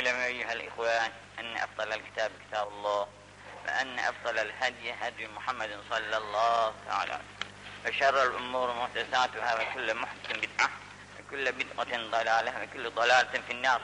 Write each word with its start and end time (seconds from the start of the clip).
اعلموا 0.00 0.24
أيها 0.24 0.52
الإخوان 0.52 1.10
أن 1.38 1.56
أفضل 1.56 1.92
الكتاب 1.92 2.30
كتاب 2.48 2.68
الله 2.68 3.06
وأن 3.66 3.98
أفضل 3.98 4.38
الهدي 4.38 4.92
هدي 4.92 5.28
محمد 5.28 5.80
صلى 5.90 6.16
الله 6.16 6.74
تعالى 6.86 7.20
وشر 7.86 8.22
الأمور 8.22 8.74
محدثاتها 8.74 9.54
وكل 9.54 9.94
محدث 9.94 10.32
بدعة 10.32 10.70
وكل 11.20 11.52
بدعة 11.52 12.10
ضلالة 12.10 12.62
وكل 12.62 12.90
ضلالة 12.90 13.40
في 13.46 13.52
النار. 13.52 13.80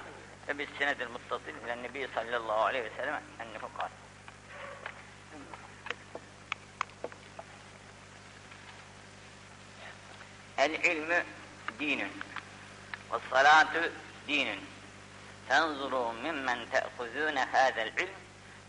وبالسند 0.51 1.03
المتصل 1.03 1.55
إلى 1.65 1.73
النبي 1.73 2.09
صلى 2.15 2.37
الله 2.37 2.65
عليه 2.65 2.91
وسلم 2.91 3.21
أنه 3.41 3.71
قال 3.79 3.91
العلم 10.59 11.25
دين 11.79 12.11
والصلاة 13.11 13.91
دين. 14.27 14.76
تنظروا 15.50 16.12
ممن 16.12 16.68
تأخذون 16.72 17.38
هذا 17.38 17.84
العلم 17.84 18.14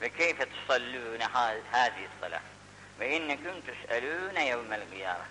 وكيف 0.03 0.43
تصلون 0.43 1.23
هذه 1.73 2.09
الصلاة 2.15 2.41
وإنكم 3.01 3.61
تسألون 3.61 4.37
يوم 4.37 4.73
القيامة 4.73 5.25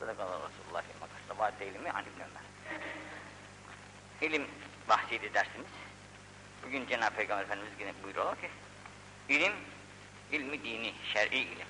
صدق 0.00 0.10
الله 0.10 0.36
رسول 0.36 0.64
الله 0.68 0.80
في 0.80 0.92
مكة 1.02 1.18
صباح 1.28 1.50
ilmi 1.60 1.88
عن 1.88 2.04
ابن 2.04 2.20
Ömer 2.20 2.42
İlim 4.20 4.48
bahsiydi 4.88 5.34
dersimiz. 5.34 5.66
Bugün 6.66 6.86
Cenab-ı 6.86 7.16
Peygamber 7.16 7.44
Efendimiz 7.44 7.72
yine 7.80 7.92
buyuruyor 8.02 8.36
ki 8.36 8.50
ilim, 9.28 9.52
ilmi 10.32 10.64
dini, 10.64 10.94
şer'i 11.12 11.38
ilim. 11.38 11.66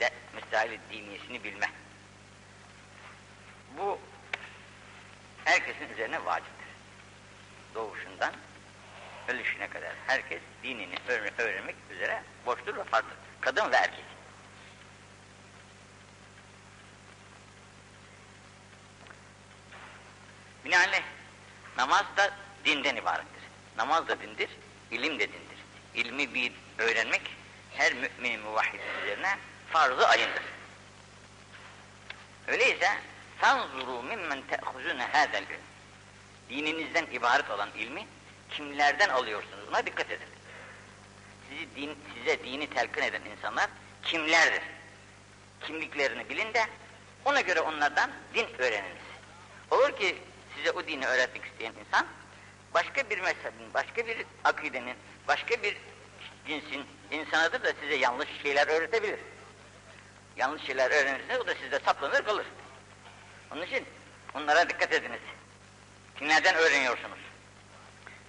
De, 0.00 0.10
müstahil 0.34 0.78
diniyesini 0.90 1.44
bilme. 1.44 1.70
Bu 3.78 3.98
herkesin 5.44 5.88
üzerine 5.94 6.24
vaciptir. 6.24 6.53
Doğuşundan 7.74 8.34
ölüşüne 9.28 9.68
kadar 9.68 9.92
herkes 10.06 10.40
dinini 10.62 10.94
öğrenmek 11.38 11.76
üzere 11.90 12.22
borçludur 12.46 12.76
ve 12.76 12.84
farklıdır. 12.84 13.16
Kadın 13.40 13.72
ve 13.72 13.76
erkek. 13.76 14.04
Binaenaleyh 20.64 21.02
namaz 21.76 22.04
da 22.16 22.30
dinden 22.64 22.96
ibarettir. 22.96 23.42
Namaz 23.76 24.08
da 24.08 24.20
dindir, 24.20 24.50
ilim 24.90 25.18
de 25.18 25.28
dindir. 25.28 25.58
İlmi 25.94 26.34
bir 26.34 26.52
öğrenmek 26.78 27.22
her 27.74 27.92
müminin 27.92 28.40
muvahhidin 28.40 29.02
üzerine 29.02 29.38
farz-ı 29.72 30.08
ayındır. 30.08 30.42
Öyleyse 32.48 32.88
فَانْظُرُوا 33.40 34.00
مِمَّنْ 34.10 34.40
تَأْخُزُونَ 34.50 35.00
هَذَا 35.12 35.36
الْعِلْمِ 35.42 35.64
Dininizden 36.49 37.05
ibaret 37.05 37.49
olan 37.49 37.69
ilmi 37.77 38.07
kimlerden 38.49 39.09
alıyorsunuz? 39.09 39.67
Buna 39.67 39.85
dikkat 39.85 40.11
edin. 40.11 40.27
Sizi 41.49 41.75
din, 41.75 41.97
size 42.13 42.43
dini 42.43 42.69
telkin 42.69 43.01
eden 43.01 43.21
insanlar 43.21 43.69
kimlerdir? 44.03 44.61
Kimliklerini 45.61 46.29
bilin 46.29 46.53
de 46.53 46.67
ona 47.25 47.41
göre 47.41 47.61
onlardan 47.61 48.11
din 48.33 48.47
öğreniniz. 48.57 49.05
Olur 49.71 49.97
ki 49.97 50.17
size 50.55 50.71
o 50.71 50.87
dini 50.87 51.07
öğretmek 51.07 51.45
isteyen 51.45 51.73
insan 51.85 52.07
başka 52.73 53.09
bir 53.09 53.19
mezhebin, 53.19 53.73
başka 53.73 54.07
bir 54.07 54.25
akidenin, 54.43 54.95
başka 55.27 55.63
bir 55.63 55.77
cinsin 56.47 56.85
insanıdır 57.11 57.63
da 57.63 57.73
size 57.81 57.95
yanlış 57.95 58.29
şeyler 58.43 58.67
öğretebilir. 58.67 59.19
Yanlış 60.37 60.63
şeyler 60.63 60.91
öğrenirseniz 60.91 61.41
o 61.41 61.47
da 61.47 61.55
sizde 61.55 61.79
saplanır 61.79 62.25
kalır. 62.25 62.45
Onun 63.51 63.61
için 63.61 63.85
onlara 64.33 64.69
dikkat 64.69 64.93
ediniz. 64.93 65.19
Kimlerden 66.19 66.55
öğreniyorsunuz? 66.55 67.19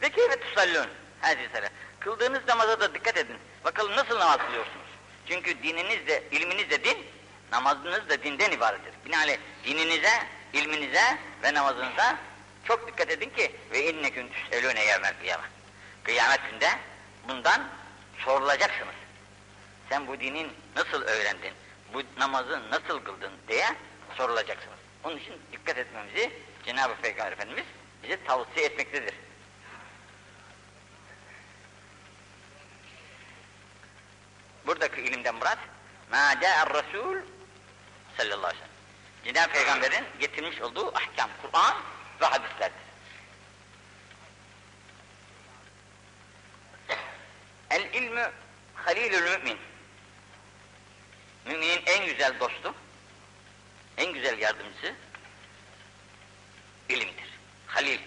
Ve 0.03 0.11
keyfe 0.11 0.41
tusallun. 0.41 0.89
Hadi 1.20 1.48
selam. 1.53 1.70
Kıldığınız 2.01 2.41
namaza 2.48 2.81
da 2.81 2.95
dikkat 2.95 3.17
edin. 3.17 3.37
Bakalım 3.65 3.97
nasıl 3.97 4.19
namaz 4.19 4.39
kılıyorsunuz? 4.39 4.87
Çünkü 5.28 5.62
dininiz 5.62 6.06
de, 6.06 6.23
ilminiz 6.31 6.70
de 6.70 6.84
din, 6.84 6.98
namazınız 7.53 8.09
da 8.09 8.22
dinden 8.22 8.50
ibarettir. 8.50 8.93
Binaenaleyh 9.05 9.38
dininize, 9.65 10.27
ilminize 10.53 11.19
ve 11.43 11.55
namazınıza 11.55 12.16
çok 12.65 12.87
dikkat 12.87 13.11
edin 13.11 13.31
ki 13.31 13.56
ve 13.72 13.91
inneküm 13.91 14.28
tüselûne 14.32 14.84
yevmel 14.84 15.15
kıyamet. 15.21 15.50
Kıyamet 16.03 16.41
günde 16.50 16.71
bundan 17.28 17.69
sorulacaksınız. 18.19 18.94
Sen 19.88 20.06
bu 20.06 20.21
dinin 20.21 20.53
nasıl 20.77 21.03
öğrendin? 21.03 21.53
Bu 21.94 22.03
namazı 22.19 22.71
nasıl 22.71 23.05
kıldın 23.05 23.32
diye 23.49 23.66
sorulacaksınız. 24.16 24.78
Onun 25.05 25.16
için 25.16 25.34
dikkat 25.53 25.78
etmemizi 25.78 26.31
Cenab-ı 26.65 26.94
Peygamber 27.03 27.32
Efendimiz 27.32 27.65
bize 28.06 28.24
tavsiye 28.24 28.66
etmektedir. 28.66 29.14
Buradaki 34.66 35.02
ilimden 35.02 35.36
murat 35.36 35.59
مَا 36.12 36.34
جَاءَ 36.34 36.66
الرَّسُولُ 36.66 37.22
sallallahu 38.18 38.47
aleyhi 38.47 38.64
ve 38.64 38.68
sellem. 38.68 38.72
Cenab-ı 39.25 39.53
Peygamber'in 39.53 40.06
getirmiş 40.19 40.62
olduğu 40.62 40.88
ahkam, 40.88 41.30
Kur'an 41.42 41.78
ve 42.22 42.25
hadislerdir. 42.25 42.81
El 47.69 47.94
ilmü 47.94 48.31
halilül 48.75 49.22
mümin. 49.22 49.58
Müminin 51.46 51.81
en 51.86 52.06
güzel 52.06 52.40
dostu, 52.40 52.74
en 53.97 54.14
güzel 54.14 54.40
yardımcısı 54.40 54.94
ilimdir. 56.90 57.34
Halil. 57.76 58.00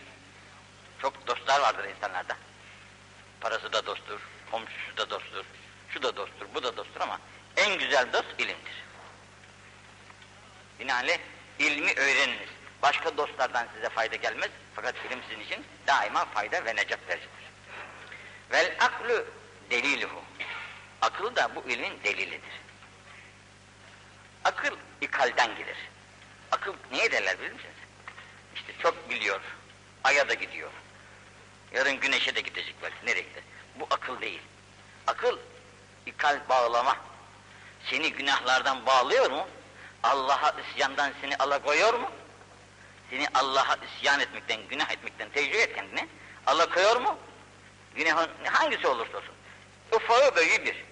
Çok 1.02 1.28
dostlar 1.28 1.62
vardır 1.62 1.90
insanlarda. 1.96 2.38
Parası 3.42 3.74
da 3.74 3.86
dosttur, 3.86 4.20
komşusu 4.52 4.98
da 4.98 5.10
dosttur, 5.10 5.46
şu 5.90 6.04
da 6.04 6.16
dosttur, 6.16 6.46
bu 6.56 6.64
da 6.64 6.78
dosttur 6.78 7.02
ama 7.02 7.20
en 7.58 7.80
güzel 7.80 8.14
dost 8.14 8.26
ilimdir. 8.38 8.74
Binaenaleyh 10.80 11.20
ilmi 11.60 11.94
öğreniniz. 11.94 12.50
Başka 12.82 13.18
dostlardan 13.18 13.68
size 13.76 13.90
fayda 13.90 14.16
gelmez 14.16 14.50
fakat 14.76 14.96
ilim 15.08 15.20
sizin 15.30 15.44
için 15.44 15.66
daima 15.88 16.26
fayda 16.26 16.66
ve 16.66 16.76
necat 16.76 17.00
vericidir. 17.08 17.30
Vel 18.52 18.76
aklu 18.80 19.26
deliluhu. 19.72 20.24
Akıl 21.02 21.36
da 21.36 21.56
bu 21.56 21.70
ilmin 21.70 22.04
delilidir. 22.04 22.62
Akıl 24.44 24.76
ikalden 25.02 25.56
gelir. 25.58 25.78
Akıl 26.52 26.74
niye 26.92 27.12
derler 27.12 27.40
bilir 27.40 27.52
misiniz? 27.52 27.76
İşte 28.56 28.74
çok 28.82 29.10
biliyor, 29.10 29.42
aya 30.04 30.30
da 30.30 30.34
gidiyor. 30.34 30.72
Yarın 31.74 32.00
güneşe 32.00 32.36
de 32.36 32.42
gidecek 32.42 32.76
belki, 32.84 33.06
nereye? 33.06 33.26
Bu 33.76 33.88
akıl 33.92 34.22
değil. 34.22 34.42
Akıl, 35.08 35.38
ikal 36.06 36.40
bağlama. 36.50 36.98
Seni 37.90 38.14
günahlardan 38.14 38.86
bağlıyor 38.86 39.32
mu? 39.32 39.48
Allah'a 40.04 40.56
isyandan 40.62 41.14
seni 41.22 41.36
alakoyuyor 41.36 41.94
mu? 41.94 42.12
Seni 43.10 43.28
Allah'a 43.34 43.76
isyan 43.76 44.20
etmekten, 44.20 44.68
günah 44.70 44.92
etmekten 44.92 45.30
tecrübe 45.30 45.58
et 45.58 45.76
kendini. 45.76 46.08
Alakoyuyor 46.48 47.02
mu? 47.02 47.18
Günahın 47.96 48.30
hangisi 48.46 48.88
olursa 48.88 49.18
olsun. 49.18 49.36
Ufağı 49.92 50.36
böyü 50.36 50.66
bir. 50.66 50.86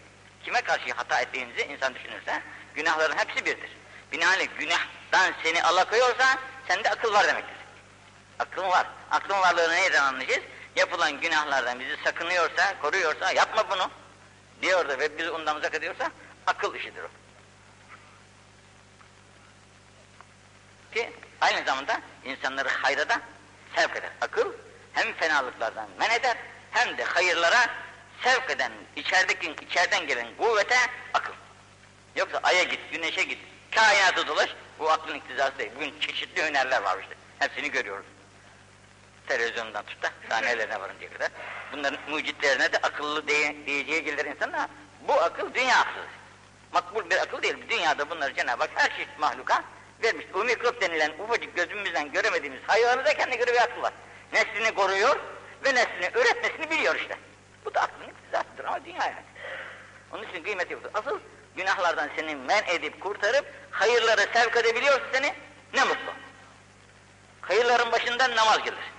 Kime 0.44 0.62
karşı 0.62 0.94
hata 0.94 1.22
ettiğinizi 1.22 1.62
insan 1.62 1.95
düşünürse, 1.95 2.41
günahların 2.75 3.18
hepsi 3.18 3.45
birdir. 3.45 3.69
Binaenaleyh 4.12 4.50
günahtan 4.59 5.34
seni 5.44 5.63
alakoyuyorsa, 5.63 6.39
sende 6.68 6.89
akıl 6.89 7.13
var 7.13 7.28
demektir. 7.28 7.56
Akıl 8.40 8.64
var. 8.64 8.88
Aklın 9.12 9.42
varlığını 9.42 9.74
neyden 9.74 10.03
anlayacağız? 10.03 10.44
Yapılan 10.75 11.22
günahlardan 11.22 11.80
bizi 11.80 11.98
sakınıyorsa, 12.03 12.81
koruyorsa, 12.81 13.31
yapma 13.31 13.70
bunu 13.70 13.92
diyor 14.62 14.90
da 14.90 15.00
ve 15.00 15.18
biz 15.18 15.30
ondan 15.30 15.58
uzak 15.58 15.75
ediyorsa, 15.75 16.12
akıl 16.48 16.75
işidir 16.75 17.03
o. 17.03 17.08
Ki 20.94 21.14
aynı 21.42 21.66
zamanda 21.66 22.02
insanları 22.25 22.70
hayra 22.70 23.09
da 23.09 23.22
sevk 23.75 23.96
eder. 23.96 24.12
Akıl 24.22 24.54
hem 24.94 25.14
fenalıklardan 25.14 25.88
men 26.00 26.09
eder 26.09 26.38
hem 26.72 26.98
de 26.98 27.04
hayırlara 27.04 27.69
sevk 28.24 28.50
eden, 28.50 28.72
içerideki, 28.95 29.56
içeriden 29.66 30.07
gelen 30.07 30.28
kuvvete 30.38 30.78
akıl. 31.13 31.33
Yoksa 32.16 32.40
aya 32.44 32.63
git, 32.63 32.80
güneşe 32.92 33.24
git, 33.24 33.40
kainatı 33.72 34.28
dolaş, 34.28 34.50
bu 34.80 34.92
aklın 34.92 35.16
iktizası 35.16 35.57
değil. 35.57 35.72
Bugün 35.75 36.00
çeşitli 36.00 36.48
hünerler 36.48 36.81
var 36.81 36.98
işte. 37.01 37.16
Hepsini 37.40 37.72
görüyoruz. 37.72 38.06
Televizyondan 39.27 39.85
tut 39.85 40.03
da 40.03 40.09
sahnelerine 40.29 40.79
varıncaya 40.79 41.13
kadar. 41.13 41.29
Bunların 41.74 42.00
mucitlerine 42.09 42.74
de 42.74 42.77
akıllı 42.77 43.27
diye, 43.27 43.65
diyeceği 43.65 44.03
gelir 44.03 44.25
insanlar. 44.25 44.69
Bu 45.07 45.13
akıl 45.13 45.53
dünya 45.53 45.79
aklı. 45.79 46.01
Makbul 46.74 47.09
bir 47.09 47.18
akıl 47.18 47.41
değil. 47.41 47.56
Dünyada 47.69 48.09
bunları 48.09 48.35
Cenab-ı 48.35 48.63
Hak 48.63 48.71
her 48.75 48.89
çeşit 48.89 49.19
mahluka 49.19 49.63
vermiş. 50.03 50.25
O 50.33 50.44
mikrop 50.44 50.81
denilen 50.81 51.12
ufacık 51.19 51.56
gözümüzden 51.56 52.12
göremediğimiz 52.12 52.59
hayvanı 52.68 53.06
da 53.06 53.13
kendine 53.13 53.35
göre 53.35 53.53
bir 53.53 53.62
akıl 53.62 53.81
var. 53.81 53.94
Neslini 54.33 54.75
koruyor 54.75 55.19
ve 55.65 55.75
neslini 55.75 56.21
üretmesini 56.21 56.69
biliyor 56.69 56.95
işte. 56.95 57.18
Bu 57.65 57.73
da 57.73 57.81
aklın 57.81 58.09
iktizasıdır 58.09 58.65
ama 58.65 58.85
dünya 58.85 59.03
yani. 59.03 59.23
Onun 60.12 60.23
için 60.23 60.44
kıymeti 60.44 60.73
yoktur. 60.73 60.91
Asıl 60.94 61.19
günahlardan 61.56 62.09
seni 62.15 62.35
men 62.35 62.63
edip 62.68 63.01
kurtarıp 63.01 63.45
hayırlara 63.71 64.21
sevk 64.33 64.57
edebiliyorsa 64.57 65.03
seni 65.13 65.33
ne 65.73 65.83
mutlu. 65.83 66.13
Hayırların 67.41 67.91
başından 67.91 68.35
namaz 68.35 68.63
gelir. 68.63 68.96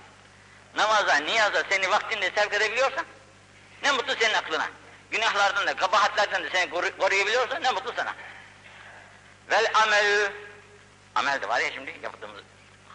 Namaza, 0.75 1.15
niyaza 1.15 1.63
seni 1.69 1.89
vaktinde 1.89 2.31
sevk 2.35 2.53
edebiliyorsan 2.53 3.05
ne 3.83 3.91
mutlu 3.91 4.15
senin 4.19 4.33
aklına. 4.33 4.69
Günahlardan 5.11 5.67
da, 5.67 5.75
kabahatlerden 5.75 6.43
de 6.43 6.49
seni 6.49 6.71
koru- 6.71 7.63
ne 7.63 7.71
mutlu 7.71 7.93
sana. 7.95 8.15
Vel 9.51 9.71
amelü, 9.73 10.31
amel 11.15 11.41
de 11.41 11.49
var 11.49 11.59
ya 11.59 11.71
şimdi 11.71 11.99
yaptığımız 12.03 12.41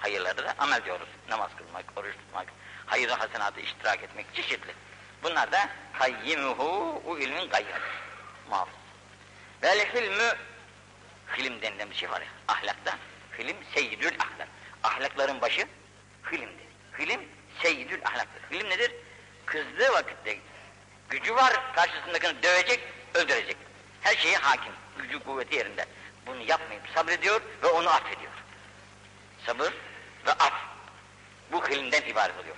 hayırlarda 0.00 0.44
da 0.44 0.54
amel 0.58 0.84
diyoruz. 0.84 1.08
Namaz 1.28 1.50
kılmak, 1.58 1.84
oruç 1.96 2.12
tutmak, 2.12 2.46
hayır 2.86 3.08
hasenatı 3.08 3.60
iştirak 3.60 4.02
etmek 4.02 4.34
çeşitli. 4.34 4.74
Bunlar 5.22 5.52
da 5.52 5.68
kayyimuhu, 5.98 7.02
o 7.06 7.18
ilmin 7.18 7.48
gayyarı. 7.48 7.82
Muhafız. 8.50 8.74
Vel 9.62 9.78
hilmü, 9.78 10.36
hilim 11.38 11.62
denilen 11.62 11.90
bir 11.90 11.94
şey 11.96 12.10
var 12.10 12.20
ya, 12.20 12.28
ahlakta. 12.48 12.98
Hilim 13.38 13.56
seyyidül 13.74 14.14
ahlak. 14.20 14.48
Ahlakların 14.82 15.40
başı 15.40 15.66
hilimdir. 16.32 16.66
Hilim 16.98 17.28
seyyidül 17.62 18.00
ahlaktır. 18.04 18.42
Hilim 18.50 18.70
nedir? 18.70 18.92
Kızdığı 19.46 19.92
vakitte 19.92 20.38
gücü 21.10 21.34
var, 21.34 21.74
karşısındakini 21.74 22.42
dövecek, 22.42 22.80
öldürecek. 23.14 23.56
Her 24.00 24.16
şeye 24.16 24.36
hakim, 24.36 24.72
gücü 24.98 25.18
kuvveti 25.18 25.56
yerinde. 25.56 25.86
Bunu 26.26 26.42
yapmayıp 26.42 26.82
sabrediyor 26.94 27.40
ve 27.62 27.66
onu 27.66 27.90
affediyor. 27.90 28.32
Sabır 29.46 29.72
ve 30.26 30.32
af. 30.32 30.52
Bu 31.52 31.68
hilimden 31.68 32.02
ibaret 32.02 32.38
oluyor. 32.38 32.56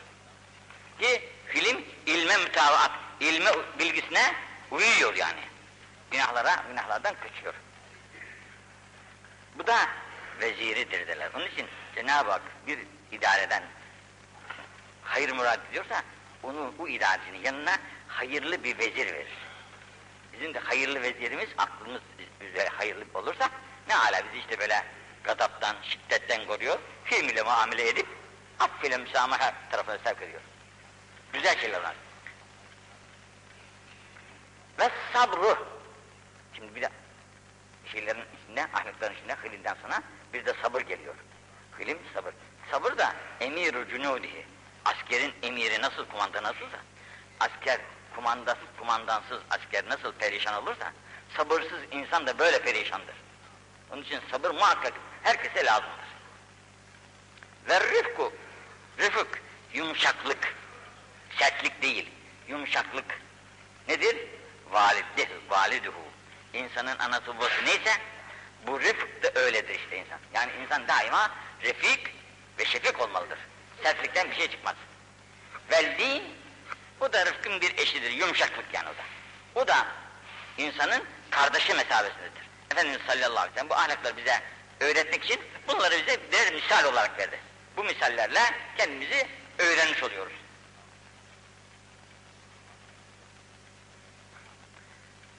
Ki 1.00 1.28
hilim 1.54 1.84
ilme 2.06 2.36
mütabaat, 2.36 2.90
ilme 3.20 3.50
bilgisine 3.78 4.34
uyuyor 4.70 5.14
yani. 5.14 5.40
Günahlara, 6.10 6.64
günahlardan 6.68 7.14
kaçıyor. 7.14 7.54
Bu 9.54 9.66
da 9.66 9.88
veziridir 10.40 11.06
derler. 11.06 11.30
Onun 11.34 11.46
için 11.46 11.66
Cenab-ı 11.94 12.30
Hak 12.30 12.42
bir 12.66 12.78
idareden 13.12 13.62
hayır 15.06 15.32
murad 15.32 15.60
ediyorsa 15.70 16.02
onu 16.42 16.74
bu 16.78 16.88
idarecinin 16.88 17.42
yanına 17.42 17.78
hayırlı 18.08 18.64
bir 18.64 18.78
vezir 18.78 19.06
verir. 19.06 19.38
Bizim 20.32 20.54
de 20.54 20.58
hayırlı 20.58 21.02
vezirimiz 21.02 21.48
aklımız 21.58 22.00
bize 22.40 22.68
hayırlı 22.68 23.04
olursa 23.14 23.50
ne 23.88 23.96
ala 23.96 24.22
bizi 24.26 24.38
işte 24.38 24.58
böyle 24.58 24.84
gadaptan, 25.24 25.76
şiddetten 25.82 26.46
koruyor. 26.46 26.78
Film 27.04 27.28
ile 27.28 27.42
muamele 27.42 27.88
edip 27.88 28.06
affile 28.60 28.96
müsamaha 28.96 29.54
tarafına 29.70 29.98
sevk 29.98 30.22
ediyor. 30.22 30.40
Güzel 31.32 31.60
şeyler 31.60 31.82
var. 31.82 31.94
Ve 34.78 34.90
sabru. 35.12 35.66
Şimdi 36.54 36.74
bir 36.74 36.82
de 36.82 36.90
şeylerin 37.92 38.24
içinde, 38.42 38.66
ahlakların 38.74 39.14
içinde 39.14 39.36
hilinden 39.44 39.76
sonra 39.82 40.02
bir 40.32 40.46
de 40.46 40.54
sabır 40.62 40.80
geliyor. 40.80 41.14
Hilim 41.80 41.98
sabır. 42.14 42.34
Sabır 42.70 42.98
da 42.98 43.14
emir-i 43.40 43.88
cunudihi. 43.90 44.46
Askerin 44.86 45.34
emiri 45.42 45.82
nasıl, 45.82 46.06
kumanda 46.06 46.42
nasılsa, 46.42 46.78
asker 47.40 47.80
kumandasız, 48.14 48.68
kumandansız 48.78 49.38
asker 49.50 49.88
nasıl 49.88 50.12
perişan 50.12 50.62
olursa, 50.62 50.92
sabırsız 51.36 51.80
insan 51.92 52.26
da 52.26 52.38
böyle 52.38 52.62
perişandır. 52.62 53.14
Onun 53.92 54.02
için 54.02 54.20
sabır 54.30 54.50
muhakkak 54.50 54.92
herkese 55.22 55.64
lazımdır. 55.64 56.06
Ve 57.68 57.80
rıfku, 57.80 58.32
rıfık, 58.98 59.42
yumuşaklık, 59.74 60.54
sertlik 61.38 61.82
değil, 61.82 62.10
yumuşaklık. 62.48 63.20
Nedir? 63.88 64.16
Valideh, 64.70 65.28
validuhu. 65.48 66.04
İnsanın 66.52 66.98
anası 66.98 67.26
babası 67.26 67.64
neyse, 67.64 67.92
bu 68.66 68.80
rıfk 68.80 69.22
da 69.22 69.40
öyledir 69.40 69.74
işte 69.74 69.98
insan. 69.98 70.18
Yani 70.34 70.52
insan 70.62 70.88
daima 70.88 71.30
refik 71.62 72.14
ve 72.58 72.64
şefik 72.64 73.00
olmalıdır. 73.00 73.38
Sertlikten 73.82 74.30
bir 74.30 74.36
şey 74.36 74.50
çıkmaz. 74.50 74.74
Vel 75.70 75.98
din, 75.98 76.22
bu 77.00 77.12
da 77.12 77.26
rıfkın 77.26 77.60
bir 77.60 77.78
eşidir, 77.78 78.10
yumuşaklık 78.10 78.64
yani 78.72 78.88
o 78.88 78.92
da. 78.96 79.04
O 79.60 79.68
da 79.68 79.86
insanın 80.58 81.04
kardeşi 81.30 81.74
mesabesindedir. 81.74 82.42
Efendimiz 82.70 83.00
sallallahu 83.06 83.38
aleyhi 83.38 83.50
ve 83.50 83.54
sellem 83.54 83.70
bu 83.70 83.74
ahlakları 83.74 84.16
bize 84.16 84.42
öğretmek 84.80 85.24
için 85.24 85.40
bunları 85.68 85.94
bize 85.94 86.20
birer 86.32 86.54
misal 86.54 86.84
olarak 86.84 87.18
verdi. 87.18 87.40
Bu 87.76 87.84
misallerle 87.84 88.40
kendimizi 88.76 89.26
öğrenmiş 89.58 90.02
oluyoruz. 90.02 90.32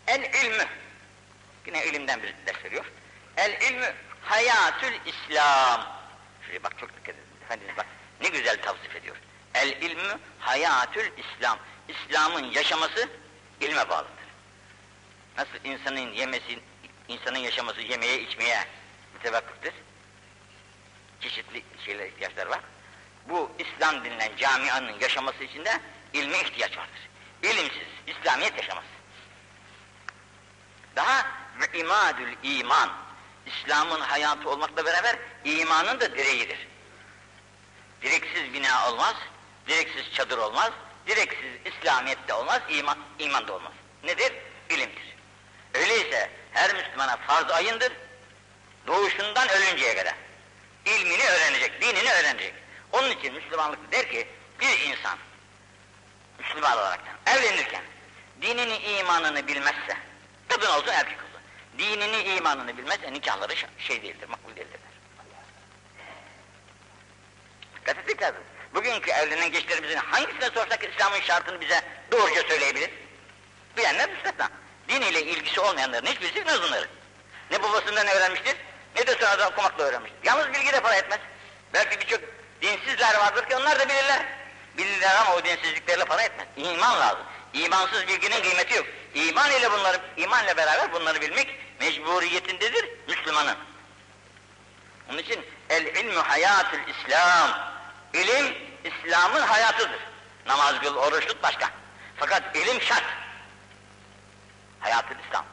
El 0.08 0.34
ilmü, 0.34 0.66
yine 1.66 1.86
ilimden 1.86 2.24
bir 2.24 2.36
ders 2.46 2.66
veriyor. 2.66 2.86
El 3.38 3.62
ilmü 3.62 3.94
hayatül 4.22 4.94
İslam. 5.06 5.98
Şuraya 6.42 6.64
bak 6.64 6.80
çok 6.80 6.90
dikkat 6.90 7.16
edin. 7.16 7.24
Efendimiz 7.46 7.78
bak 7.78 7.86
ne 8.22 8.30
güzel 8.30 8.62
tavsif 8.62 8.96
ediyor. 8.96 9.16
El 9.54 9.82
ilmü 9.82 10.20
hayatül 10.40 11.12
İslam. 11.18 11.60
İslam'ın 11.88 12.44
yaşaması 12.44 13.10
ilme 13.62 13.90
bağlıdır. 13.90 14.12
Nasıl 15.38 15.58
insanın 15.64 16.14
yemesi, 16.14 16.60
insanın 17.08 17.40
yaşaması 17.40 17.82
yemeye 17.82 18.22
içmeye 18.22 18.66
mütevakkıftır. 19.14 19.74
Çeşitli 21.22 21.64
şeyler 21.86 22.06
ihtiyaçlar 22.06 22.48
var. 22.48 22.60
Bu 23.30 23.52
İslam 23.60 24.06
denilen 24.06 24.32
camianın 24.38 25.00
yaşaması 25.00 25.44
için 25.44 25.66
de 25.66 25.82
ilme 26.14 26.40
ihtiyaç 26.40 26.78
vardır. 26.78 27.10
İlimsiz 27.44 27.88
İslamiyet 28.08 28.58
yaşamaz. 28.58 28.84
Daha 30.96 31.28
imadül 31.74 32.36
iman. 32.44 32.90
İslam'ın 33.46 34.02
hayatı 34.02 34.50
olmakla 34.50 34.86
beraber 34.86 35.16
imanın 35.44 36.00
da 36.00 36.12
direğidir. 36.12 36.68
Direksiz 38.02 38.54
bina 38.54 38.90
olmaz, 38.90 39.16
direksiz 39.68 40.14
çadır 40.14 40.38
olmaz, 40.38 40.72
direksiz 41.08 41.52
İslamiyet 41.66 42.28
de 42.28 42.34
olmaz, 42.34 42.62
iman, 42.70 42.98
iman 43.20 43.48
da 43.48 43.54
olmaz. 43.54 43.72
Nedir? 44.04 44.34
İlimdir. 44.70 45.16
Öyleyse 45.74 46.30
her 46.52 46.76
Müslümana 46.76 47.18
farz 47.18 47.52
ayındır, 47.52 47.94
doğuşundan 48.88 49.50
ölünceye 49.50 49.96
kadar. 49.96 50.16
İlmini 50.86 51.24
öğrenecek, 51.24 51.82
dinini 51.82 52.12
öğrenecek. 52.12 52.54
Onun 52.92 53.10
için 53.10 53.34
Müslümanlık 53.34 53.92
der 53.92 54.12
ki, 54.12 54.28
bir 54.60 54.80
insan, 54.80 55.18
Müslüman 56.40 56.78
olarak 56.78 57.00
evlenirken, 57.26 57.84
dinini, 58.42 58.78
imanını 58.78 59.48
bilmezse, 59.48 59.98
kadın 60.48 60.70
olsun 60.70 60.88
erkek 60.88 61.18
olsun, 61.18 61.42
dinini, 61.78 62.36
imanını 62.38 62.78
bilmezse 62.78 63.14
nikahları 63.14 63.54
şey 63.80 64.04
değildir, 64.04 64.30
makbul 64.30 64.56
değildir. 64.56 64.67
Dikkat 67.88 68.00
etmek 68.00 68.22
lazım. 68.22 68.42
Bugünkü 68.74 69.12
evlenen 69.12 69.52
gençlerimizin 69.52 69.98
hangisine 69.98 70.50
sorsak 70.54 70.84
İslam'ın 70.84 71.20
şartını 71.20 71.62
bize 71.62 71.82
doğruca 72.12 72.42
söyleyebilir? 72.48 72.90
Bilenler 73.78 74.10
müstesna. 74.10 74.50
Din 74.90 75.02
ile 75.02 75.24
ilgisi 75.24 75.60
olmayanların 75.62 76.06
hiçbirisi 76.06 76.36
bilmez 76.36 76.62
bunları. 76.62 76.88
Ne 77.52 77.64
babasından 77.64 78.08
öğrenmiştir, 78.08 78.56
ne 78.96 79.08
de 79.08 79.12
sonradan 79.12 79.52
okumakla 79.52 79.84
öğrenmiştir. 79.84 80.20
Yalnız 80.24 80.54
bilgi 80.54 80.74
de 80.74 80.80
para 80.80 80.96
etmez. 80.96 81.20
Belki 81.74 82.00
birçok 82.00 82.22
dinsizler 82.62 83.16
vardır 83.16 83.50
ki 83.50 83.56
onlar 83.56 83.80
da 83.80 83.90
bilirler. 83.90 84.26
Bilirler 84.78 85.16
ama 85.16 85.36
o 85.36 85.46
dinsizliklerle 85.46 86.06
para 86.06 86.22
etmez. 86.22 86.48
İman 86.58 87.00
lazım. 87.00 87.24
İmansız 87.54 88.08
bilginin 88.08 88.42
kıymeti 88.42 88.76
yok. 88.76 88.86
İman 89.14 89.52
ile 89.52 89.72
bunları, 89.72 90.02
iman 90.18 90.46
ile 90.46 90.58
beraber 90.58 90.94
bunları 90.94 91.22
bilmek 91.22 91.60
mecburiyetindedir 91.80 92.90
Müslümanın. 93.08 93.58
Onun 95.10 95.18
için 95.18 95.46
el 95.70 95.86
ilmu 95.86 96.20
hayatül 96.20 96.80
İslam. 96.88 97.77
İlim 98.14 98.56
İslam'ın 98.84 99.42
hayatıdır. 99.42 100.00
Namaz 100.46 100.80
kıl, 100.80 100.96
oruç 100.96 101.28
tut 101.28 101.44
başka. 101.44 101.70
Fakat 102.18 102.56
ilim 102.56 102.82
şart. 102.82 103.04
Hayatül 104.80 105.16
İslam. 105.28 105.46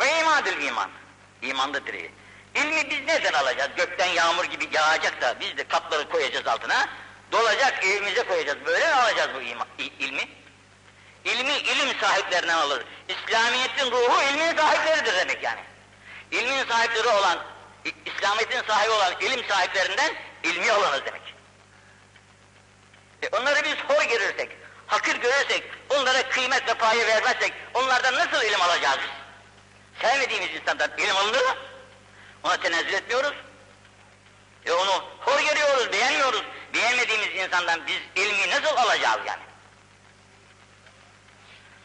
Ve 0.00 0.20
imadül 0.20 0.62
iman. 0.62 0.90
İman 1.42 1.74
da 1.74 1.86
direği. 1.86 2.10
İlmi 2.54 2.90
biz 2.90 3.06
nereden 3.06 3.32
alacağız? 3.32 3.70
Gökten 3.76 4.06
yağmur 4.06 4.44
gibi 4.44 4.68
yağacak 4.72 5.20
da 5.20 5.40
biz 5.40 5.56
de 5.56 5.68
kapları 5.68 6.08
koyacağız 6.08 6.46
altına. 6.46 6.88
Dolacak 7.32 7.84
evimize 7.84 8.22
koyacağız. 8.22 8.58
Böyle 8.66 8.88
mi 8.88 8.94
alacağız 8.94 9.30
bu 9.34 9.40
ima, 9.40 9.66
ilmi? 9.78 10.28
İlmi 11.24 11.52
ilim 11.52 12.00
sahiplerinden 12.00 12.56
alır. 12.56 12.84
İslamiyet'in 13.08 13.90
ruhu 13.90 14.22
ilmin 14.22 14.56
sahipleridir 14.56 15.14
demek 15.14 15.42
yani. 15.42 15.60
İlmin 16.30 16.64
sahipleri 16.64 17.08
olan, 17.08 17.38
İslamiyet'in 17.84 18.62
sahibi 18.62 18.90
olan 18.90 19.14
ilim 19.20 19.44
sahiplerinden 19.48 20.14
ilmi 20.42 20.72
olanız 20.72 21.04
demek. 21.06 21.34
E 23.22 23.28
onları 23.28 23.64
biz 23.64 23.76
hor 23.76 24.02
görürsek, 24.04 24.50
hakir 24.86 25.16
görürsek, 25.16 25.64
onlara 25.90 26.28
kıymet 26.28 26.68
ve 26.68 26.74
payı 26.74 27.06
vermezsek, 27.06 27.52
onlardan 27.74 28.14
nasıl 28.14 28.42
ilim 28.42 28.62
alacağız? 28.62 28.98
Sevmediğimiz 30.02 30.50
insandan 30.54 30.90
ilim 30.98 31.16
alınır 31.16 31.44
mı? 31.44 31.56
Ona 32.42 32.56
tenezzül 32.56 32.92
etmiyoruz. 32.92 33.34
E 34.66 34.72
onu 34.72 35.04
hor 35.20 35.40
görüyoruz, 35.40 35.92
beğenmiyoruz. 35.92 36.42
Beğenmediğimiz 36.74 37.28
insandan 37.36 37.86
biz 37.86 38.00
ilmi 38.16 38.50
nasıl 38.50 38.76
alacağız 38.76 39.20
yani? 39.26 39.42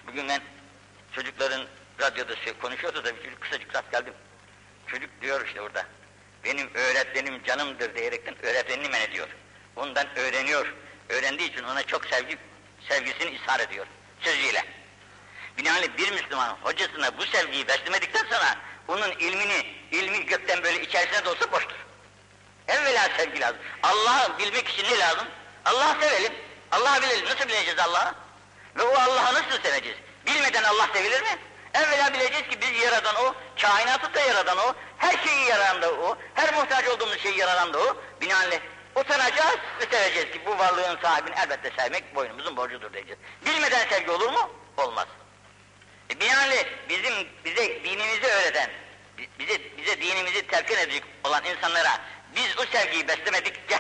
Bugün 0.08 0.30
ben 0.30 0.42
çocukların 1.16 1.68
radyoda 2.02 2.36
şey 2.36 2.54
konuşuyordu 2.54 3.04
da 3.04 3.16
bir 3.16 3.24
çocuk 3.24 3.42
kısacık 3.42 3.76
rast 3.76 3.92
geldim. 3.92 4.14
Çocuk 4.88 5.10
diyor 5.22 5.48
işte 5.48 5.62
orada. 5.62 5.86
benim 6.44 6.70
öğretmenim 6.74 7.44
canımdır 7.44 7.96
diyerekten 7.96 8.46
öğretmenini 8.46 8.90
men 8.90 9.02
ediyor. 9.02 9.28
Ondan 9.76 10.08
öğreniyor. 10.16 10.74
Öğrendiği 11.10 11.52
için 11.52 11.64
ona 11.64 11.84
çok 11.84 12.06
sevgi, 12.06 12.38
sevgisini 12.90 13.32
ishar 13.32 13.60
ediyor 13.60 13.88
sözüyle. 14.26 14.66
Binaenaleyh 15.58 15.98
bir 15.98 16.12
Müslüman 16.12 16.58
hocasına 16.62 17.18
bu 17.18 17.26
sevgiyi 17.26 17.68
beslemedikten 17.68 18.24
sonra 18.24 18.56
onun 18.88 19.12
ilmini, 19.12 19.66
ilmi 19.92 20.26
gökten 20.26 20.64
böyle 20.64 20.82
içerisine 20.82 21.26
dolsa 21.26 21.52
boştur. 21.52 21.76
Evvela 22.68 23.10
sevgi 23.18 23.40
lazım. 23.40 23.58
Allah'ı 23.84 24.40
bilmek 24.40 24.68
için 24.68 24.84
ne 24.84 25.00
lazım? 25.00 25.28
Allah'ı 25.66 26.02
sevelim. 26.02 26.34
Allah'ı 26.72 27.02
bilelim. 27.02 27.26
Nasıl 27.26 27.48
bileceğiz 27.48 27.80
Allah'ı? 27.80 28.16
Ve 28.78 28.84
o 28.84 29.00
Allah'ı 29.00 29.34
nasıl 29.34 29.64
seveceğiz? 29.64 29.98
Bilmeden 30.28 30.64
Allah 30.64 30.90
sevilir 30.94 31.22
mi? 31.22 31.38
Evvela 31.76 32.14
bileceğiz 32.14 32.48
ki 32.48 32.62
biz 32.62 32.84
yaradan 32.84 33.16
o, 33.16 33.36
kainatı 33.62 34.14
da 34.14 34.20
yaradan 34.20 34.58
o, 34.58 34.74
her 34.98 35.28
şeyi 35.28 35.46
yaradan 35.50 35.82
da 35.82 35.92
o, 35.92 36.18
her 36.34 36.54
muhtaç 36.54 36.88
olduğumuz 36.88 37.22
şeyi 37.22 37.38
yaradan 37.38 37.74
da 37.74 37.80
o. 37.80 37.98
Binaenaleyh 38.22 38.60
utanacağız 38.96 39.58
ve 39.80 39.86
seveceğiz 39.92 40.32
ki 40.32 40.42
bu 40.46 40.58
varlığın 40.60 40.98
sahibini 41.02 41.36
elbette 41.44 41.72
sevmek 41.78 42.16
boynumuzun 42.16 42.58
borcudur 42.58 42.94
diyeceğiz. 42.94 43.20
Bilmeden 43.46 43.88
sevgi 43.90 44.12
olur 44.12 44.30
mu? 44.30 44.52
Olmaz. 44.78 45.08
E, 46.10 46.20
binaenaleyh 46.20 46.66
bizim 46.90 47.14
bize 47.46 47.84
dinimizi 47.84 48.28
öğreten, 48.28 48.70
bize 49.40 49.78
bize 49.78 50.02
dinimizi 50.02 50.48
telkin 50.48 50.78
edecek 50.78 51.04
olan 51.24 51.46
insanlara 51.46 52.02
biz 52.36 52.60
o 52.60 52.66
sevgiyi 52.66 53.08
beslemedikçe 53.08 53.80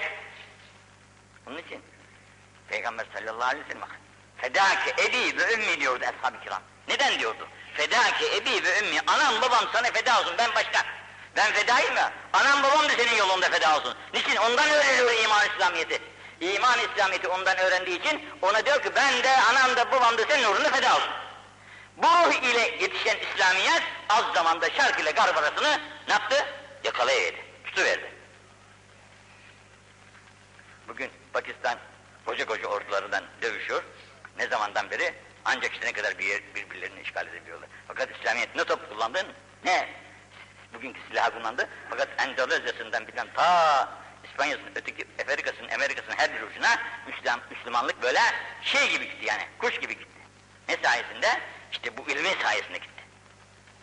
onun 1.47 1.57
için 1.57 1.81
Peygamber 2.69 3.05
sallallahu 3.13 3.49
aleyhi 3.49 3.65
ve 3.65 3.73
sellem 3.73 3.87
fedâke 4.37 5.03
ebi 5.03 5.37
ve 5.37 5.53
ümmi 5.53 5.79
diyordu 5.79 6.05
ashab-ı 6.05 6.41
kiram. 6.43 6.61
Neden 6.87 7.19
diyordu? 7.19 7.47
Fedâke 7.75 8.35
ebi 8.35 8.63
ve 8.63 8.79
ümmi 8.79 8.99
anam 9.07 9.41
babam 9.41 9.65
sana 9.73 9.91
feda 9.91 10.19
olsun 10.19 10.35
ben 10.37 10.55
başka. 10.55 10.85
Ben 11.35 11.53
fedayım 11.53 11.95
ya. 11.95 12.11
Anam 12.33 12.63
babam 12.63 12.89
da 12.89 12.93
senin 12.97 13.15
yolunda 13.15 13.49
feda 13.49 13.77
olsun. 13.77 13.95
Niçin? 14.13 14.35
Ondan 14.35 14.69
öğreniyor 14.69 15.23
iman 15.23 15.47
İslamiyeti. 15.49 16.01
İman 16.41 16.79
İslamiyeti 16.79 17.27
ondan 17.27 17.57
öğrendiği 17.57 17.99
için 17.99 18.29
ona 18.41 18.65
diyor 18.65 18.83
ki 18.83 18.95
ben 18.95 19.23
de 19.23 19.37
anam 19.37 19.75
da 19.75 19.91
babam 19.91 20.17
da 20.17 20.25
senin 20.27 20.43
uğruna 20.43 20.69
feda 20.69 20.95
olsun. 20.95 21.09
Bu 21.97 22.07
ruh 22.07 22.43
ile 22.43 22.61
yetişen 22.61 23.17
İslamiyet 23.17 23.83
az 24.09 24.25
zamanda 24.33 24.69
şark 24.69 24.99
ile 24.99 25.11
garb 25.11 25.37
arasını 25.37 25.79
ne 26.07 26.13
yaptı? 26.13 26.45
Yakalayıverdi, 26.83 27.45
tutuverdi. 27.65 28.11
Bugün 30.87 31.11
Pakistan 31.33 31.77
koca 32.25 32.45
koca 32.45 32.67
ordularından 32.67 33.23
dövüşüyor. 33.41 33.83
Ne 34.37 34.47
zamandan 34.47 34.91
beri 34.91 35.13
ancak 35.45 35.73
işte 35.73 35.87
ne 35.87 35.93
kadar 35.93 36.17
bir 36.19 36.25
yer, 36.25 36.41
birbirlerini 36.55 37.01
işgal 37.01 37.27
edebiliyorlar. 37.27 37.69
Fakat 37.87 38.09
İslamiyet 38.17 38.55
ne 38.55 38.63
top 38.63 38.89
kullandın 38.89 39.27
ne 39.65 39.89
bugünkü 40.73 40.99
silahı 41.07 41.31
kullandı. 41.31 41.69
Fakat 41.89 42.09
Endonezya'sından 42.17 43.07
bilmem 43.07 43.27
ta 43.33 43.89
İspanya'sının 44.23 44.71
öteki 44.75 45.05
Afrika'sının 45.21 45.69
Amerika'sının 45.69 46.15
her 46.17 46.33
bir 46.33 46.41
ucuna 46.41 46.79
Müslüman, 47.07 47.39
Müslümanlık 47.49 48.01
böyle 48.01 48.19
şey 48.61 48.91
gibi 48.91 49.05
gitti 49.05 49.25
yani 49.25 49.43
kuş 49.59 49.79
gibi 49.79 49.97
gitti. 49.97 50.19
Ne 50.69 50.77
sayesinde? 50.83 51.27
İşte 51.71 51.97
bu 51.97 52.09
ilmin 52.09 52.41
sayesinde 52.43 52.77
gitti. 52.77 53.03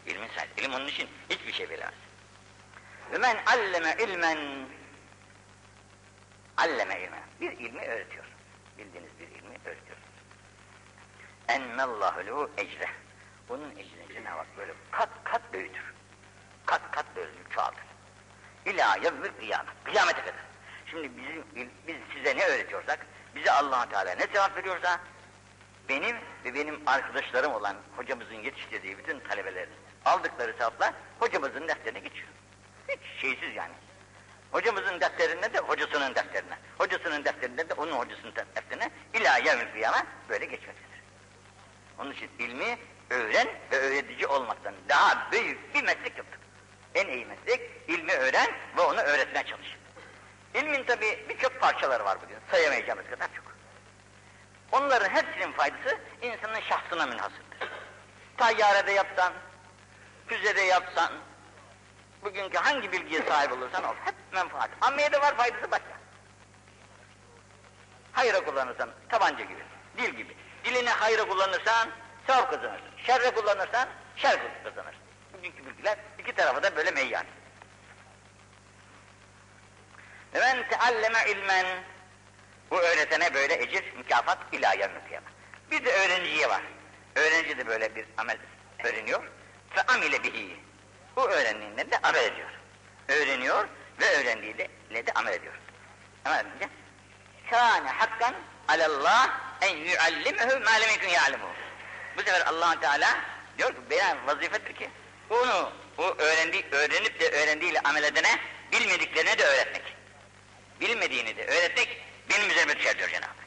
İlmin 0.06 0.28
sayesinde. 0.28 0.60
İlim 0.60 0.74
onun 0.74 0.86
için 0.86 1.08
hiçbir 1.30 1.52
şey 1.52 1.70
bilemez. 1.70 1.94
Ve 3.12 3.18
men 3.18 3.36
alleme 3.46 3.96
ilmen 3.98 4.38
alleme 6.56 7.00
ilmen. 7.00 7.22
Bir 7.40 7.52
ilmi 7.52 7.80
öğretiyor. 7.80 8.24
Bildiğiniz 8.78 9.10
bir 9.20 9.26
ilmi 9.26 9.56
öğretiyor. 9.64 9.98
Enmellahu 11.48 12.26
lehu 12.26 12.50
ecre. 12.56 12.88
Bunun 13.48 13.70
ecrini 13.70 14.14
Cenab-ı 14.14 14.44
böyle 14.58 14.72
kat 14.90 15.08
kat 15.24 15.52
büyütür. 15.52 15.94
Kat 16.66 16.80
kat 16.90 17.06
büyütür, 17.16 17.54
çoğaltır. 17.54 17.84
İlâ 18.66 18.96
yevmül 18.96 19.30
kıyamet. 19.40 19.74
Kıyamete 19.84 20.20
kadar. 20.20 20.44
Şimdi 20.90 21.10
bizim, 21.16 21.44
biz 21.86 21.96
size 22.14 22.36
ne 22.36 22.44
öğretiyorsak, 22.44 23.06
bize 23.34 23.52
allah 23.52 23.88
Teala 23.88 24.14
ne 24.14 24.32
cevap 24.32 24.56
veriyorsa, 24.56 25.00
benim 25.88 26.16
ve 26.44 26.54
benim 26.54 26.80
arkadaşlarım 26.86 27.52
olan 27.52 27.76
hocamızın 27.96 28.34
yetiştirdiği 28.34 28.98
bütün 28.98 29.20
talebelerin 29.20 29.72
aldıkları 30.04 30.54
sevaplar 30.58 30.94
hocamızın 31.18 31.68
defterine 31.68 31.98
geçiyor. 31.98 32.28
Hiç 32.88 33.20
şeysiz 33.20 33.56
yani. 33.56 33.72
Hocamızın 34.52 35.00
defterine 35.00 35.52
de 35.52 35.58
hocasının 35.58 36.14
defterine, 36.14 36.58
hocasının 36.78 37.24
defterinde 37.24 37.68
de 37.68 37.74
onun 37.74 37.92
hocasının 37.92 38.34
defterine 38.34 38.90
ila 39.14 39.38
yevmil 39.38 39.72
kıyame 39.72 40.06
böyle 40.28 40.44
geçmektedir. 40.44 40.91
Onun 41.98 42.12
için 42.12 42.30
ilmi 42.38 42.78
öğren 43.10 43.48
ve 43.72 43.78
öğretici 43.78 44.26
olmaktan 44.26 44.74
daha 44.88 45.32
büyük 45.32 45.74
bir 45.74 45.82
meslek 45.82 46.18
yoktur. 46.18 46.38
En 46.94 47.06
iyi 47.06 47.26
meslek 47.26 47.60
ilmi 47.88 48.12
öğren 48.12 48.50
ve 48.76 48.80
onu 48.80 49.00
öğretmeye 49.00 49.46
çalış. 49.46 49.76
İlmin 50.54 50.84
tabi 50.84 51.26
birçok 51.28 51.60
parçaları 51.60 52.04
var 52.04 52.18
bugün, 52.22 52.36
sayamayacağımız 52.50 53.06
kadar 53.06 53.28
çok. 53.34 53.44
Onların 54.72 55.08
hepsinin 55.08 55.52
faydası 55.52 55.98
insanın 56.22 56.60
şahsına 56.60 57.06
münhasırdır. 57.06 57.68
Tayyarede 58.36 58.92
yapsan, 58.92 59.32
füzede 60.26 60.60
yapsan, 60.60 61.12
bugünkü 62.24 62.58
hangi 62.58 62.92
bilgiye 62.92 63.22
sahip 63.22 63.52
olursan 63.52 63.84
ol, 63.84 63.94
hep 64.04 64.14
menfaat. 64.32 64.70
Ammeye 64.80 65.12
de 65.12 65.20
var 65.20 65.36
faydası 65.36 65.70
başka. 65.70 65.92
Hayra 68.12 68.44
kullanırsan 68.44 68.90
tabanca 69.08 69.44
gibi, 69.44 69.62
dil 69.98 70.10
gibi. 70.10 70.36
Dilini 70.64 70.90
hayra 70.90 71.24
kullanırsan 71.24 71.88
sevap 72.26 72.50
kazanırsın. 72.50 72.88
Şerre 73.06 73.30
kullanırsan 73.30 73.88
şer 74.16 74.38
kazanırsın. 74.64 75.02
Bugünkü 75.32 75.66
bilgiler 75.66 75.98
iki 76.18 76.34
tarafa 76.34 76.62
da 76.62 76.76
böyle 76.76 76.90
meyyan. 76.90 77.24
Men 80.34 80.68
tealleme 80.68 81.30
ilmen 81.30 81.66
bu 82.70 82.80
öğretene 82.80 83.34
böyle 83.34 83.62
ecir, 83.62 83.84
mükafat 83.96 84.38
ilahi 84.52 84.78
kıyamet. 84.78 85.32
Bir 85.70 85.84
de 85.84 85.92
öğrenciye 85.92 86.48
var. 86.48 86.62
Öğrenci 87.14 87.58
de 87.58 87.66
böyle 87.66 87.96
bir 87.96 88.06
amel 88.16 88.38
öğreniyor. 88.84 89.22
Ve 89.76 89.82
amile 89.82 90.22
bihi. 90.22 90.56
Bu 91.16 91.30
öğrendiğinde 91.30 91.90
de 91.90 91.98
amel 92.02 92.24
ediyor. 92.24 92.50
Öğreniyor 93.08 93.68
ve 94.00 94.20
öğrendiğiyle 94.20 94.68
de 95.06 95.12
amel 95.14 95.32
ediyor. 95.32 95.54
Amel 96.24 96.46
edince 96.46 96.68
kâne 97.50 97.88
hakkan 97.88 98.34
alallah 98.68 99.30
en 99.60 99.76
yuallimehu 99.76 100.60
mâ 100.60 100.72
lem. 100.72 101.40
Bu 102.16 102.22
sefer 102.22 102.46
allah 102.46 102.80
Teala 102.80 103.18
diyor 103.58 103.70
ki 103.70 103.80
beyan 103.90 104.26
vazifedir 104.26 104.74
ki 104.74 104.90
onu 105.30 105.72
bu 105.98 106.04
öğrendi, 106.18 106.66
öğrenip 106.72 107.20
de 107.20 107.30
öğrendiğiyle 107.30 107.80
amel 107.80 108.02
edene 108.02 108.38
bilmediklerine 108.72 109.38
de 109.38 109.44
öğretmek. 109.44 109.96
Bilmediğini 110.80 111.36
de 111.36 111.46
öğretmek 111.46 112.02
benim 112.30 112.50
üzerime 112.50 112.78
düşer 112.78 112.98
diyor 112.98 113.08
Cenab-ı. 113.08 113.42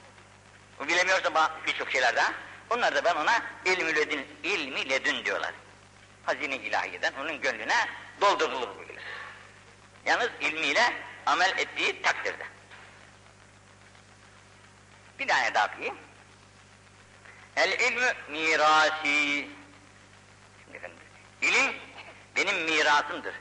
Bu 0.80 0.88
bilemiyorsa 0.88 1.52
birçok 1.68 1.92
şeyler 1.92 2.16
daha. 2.16 2.34
Onlar 2.70 2.96
da 2.96 3.06
ben 3.06 3.16
ona 3.16 3.42
ilmi 3.66 3.96
ledün, 3.96 4.28
ilmi 4.44 4.90
ledün 4.90 5.26
diyorlar. 5.26 5.54
Hazine 6.26 6.56
ilahiyeden 6.56 7.14
onun 7.22 7.42
gönlüne 7.42 7.88
doldurulur 8.22 8.70
bu 8.78 8.84
ilim. 8.84 8.96
Yalnız 10.06 10.30
ilmiyle 10.42 10.94
amel 11.26 11.58
ettiği 11.58 12.02
takdirde. 12.02 12.46
Bir 15.20 15.28
tane 15.28 15.54
daha 15.54 15.68
okuyayım. 15.68 15.98
El 17.56 17.72
ilmü 17.72 18.14
mirasi. 18.30 19.48
Şimdi 20.64 20.78
efendim, 20.78 20.98
ilim 21.42 21.76
benim 22.36 22.64
mirasımdır. 22.64 23.36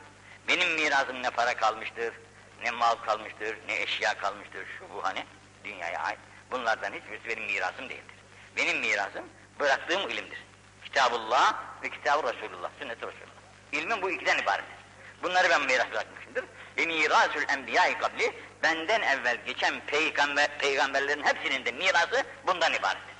Benim 0.48 0.74
mirasım 0.74 1.22
ne 1.22 1.30
para 1.30 1.54
kalmıştır, 1.56 2.14
ne 2.62 2.70
mal 2.70 2.94
kalmıştır, 2.94 3.58
ne 3.68 3.82
eşya 3.82 4.18
kalmıştır, 4.18 4.66
şu 4.78 4.94
bu 4.94 5.04
hani 5.04 5.24
dünyaya 5.64 6.00
ait. 6.00 6.18
Bunlardan 6.50 6.92
hiçbirisi 6.92 7.28
benim 7.28 7.44
mirasım 7.44 7.88
değildir. 7.88 8.16
Benim 8.56 8.78
mirasım 8.78 9.24
bıraktığım 9.60 10.10
ilimdir. 10.10 10.38
Kitabullah 10.84 11.54
ve 11.82 11.90
kitab 11.90 12.24
Resulullah, 12.24 12.70
sünnet-i 12.78 13.06
Resulullah. 13.06 13.34
İlmin 13.72 14.02
bu 14.02 14.10
ikiden 14.10 14.38
ibarettir. 14.38 14.74
Bunları 15.22 15.50
ben 15.50 15.62
miras 15.62 15.90
bırakmışımdır. 15.90 16.44
Ve 16.78 16.86
mirasül 16.86 17.48
enbiya 17.48 17.98
kabli, 17.98 18.32
benden 18.64 19.02
evvel 19.02 19.36
geçen 19.46 19.80
peygamber, 19.80 20.58
peygamberlerin 20.58 21.24
hepsinin 21.24 21.64
de 21.64 21.72
mirası 21.72 22.24
bundan 22.46 22.72
ibarettir. 22.72 23.14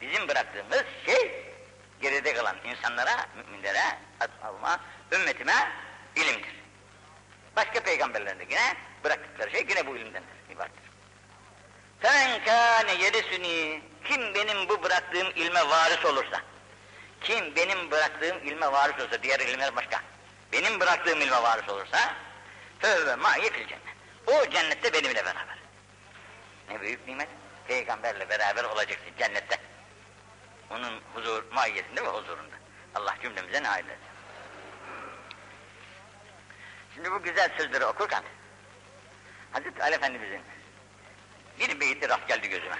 Bizim 0.00 0.28
bıraktığımız 0.28 0.84
şey, 1.06 1.44
geride 2.00 2.34
kalan 2.34 2.56
insanlara, 2.64 3.26
müminlere, 3.36 3.98
ashabıma, 4.20 4.80
ümmetime 5.12 5.72
ilimdir. 6.16 6.54
Başka 7.56 7.80
peygamberlerin 7.80 8.46
yine 8.50 8.76
bıraktıkları 9.04 9.50
şey 9.50 9.66
yine 9.68 9.86
bu 9.86 9.96
ilimdendir, 9.96 10.28
ibarettir. 10.50 10.88
Sen 12.02 12.44
kâne 12.44 12.94
yerisuni, 12.94 13.82
kim 14.04 14.34
benim 14.34 14.68
bu 14.68 14.82
bıraktığım 14.82 15.30
ilme 15.36 15.68
varis 15.68 16.04
olursa, 16.04 16.40
kim 17.20 17.56
benim 17.56 17.90
bıraktığım 17.90 18.38
ilme 18.46 18.72
varis 18.72 19.00
olursa, 19.00 19.22
diğer 19.22 19.40
ilimler 19.40 19.76
başka, 19.76 20.02
benim 20.52 20.80
bıraktığım 20.80 21.20
ilme 21.20 21.42
varis 21.42 21.68
olursa, 21.68 22.14
fevve 22.78 23.16
ma'ye 23.16 23.50
fil 23.50 23.68
cennet. 23.68 23.97
O 24.28 24.50
cennette 24.50 24.92
benimle 24.92 25.24
beraber. 25.24 25.58
Ne 26.70 26.80
büyük 26.80 27.06
nimet, 27.06 27.28
peygamberle 27.68 28.28
beraber 28.28 28.64
olacaksın 28.64 29.12
cennette. 29.18 29.56
Onun 30.70 31.00
huzur, 31.14 31.44
maiyetinde 31.52 32.04
ve 32.04 32.08
huzurunda. 32.08 32.54
Allah 32.94 33.14
cümlemize 33.22 33.62
nail 33.62 33.84
etsin. 33.84 34.08
Şimdi 36.94 37.12
bu 37.12 37.22
güzel 37.22 37.50
sözleri 37.56 37.84
okurken 37.84 38.22
Hazreti 39.52 39.82
Ali 39.82 39.94
Efendimizin 39.94 40.40
bir 41.60 41.80
beyti 41.80 42.08
rast 42.08 42.28
geldi 42.28 42.48
gözüme. 42.48 42.78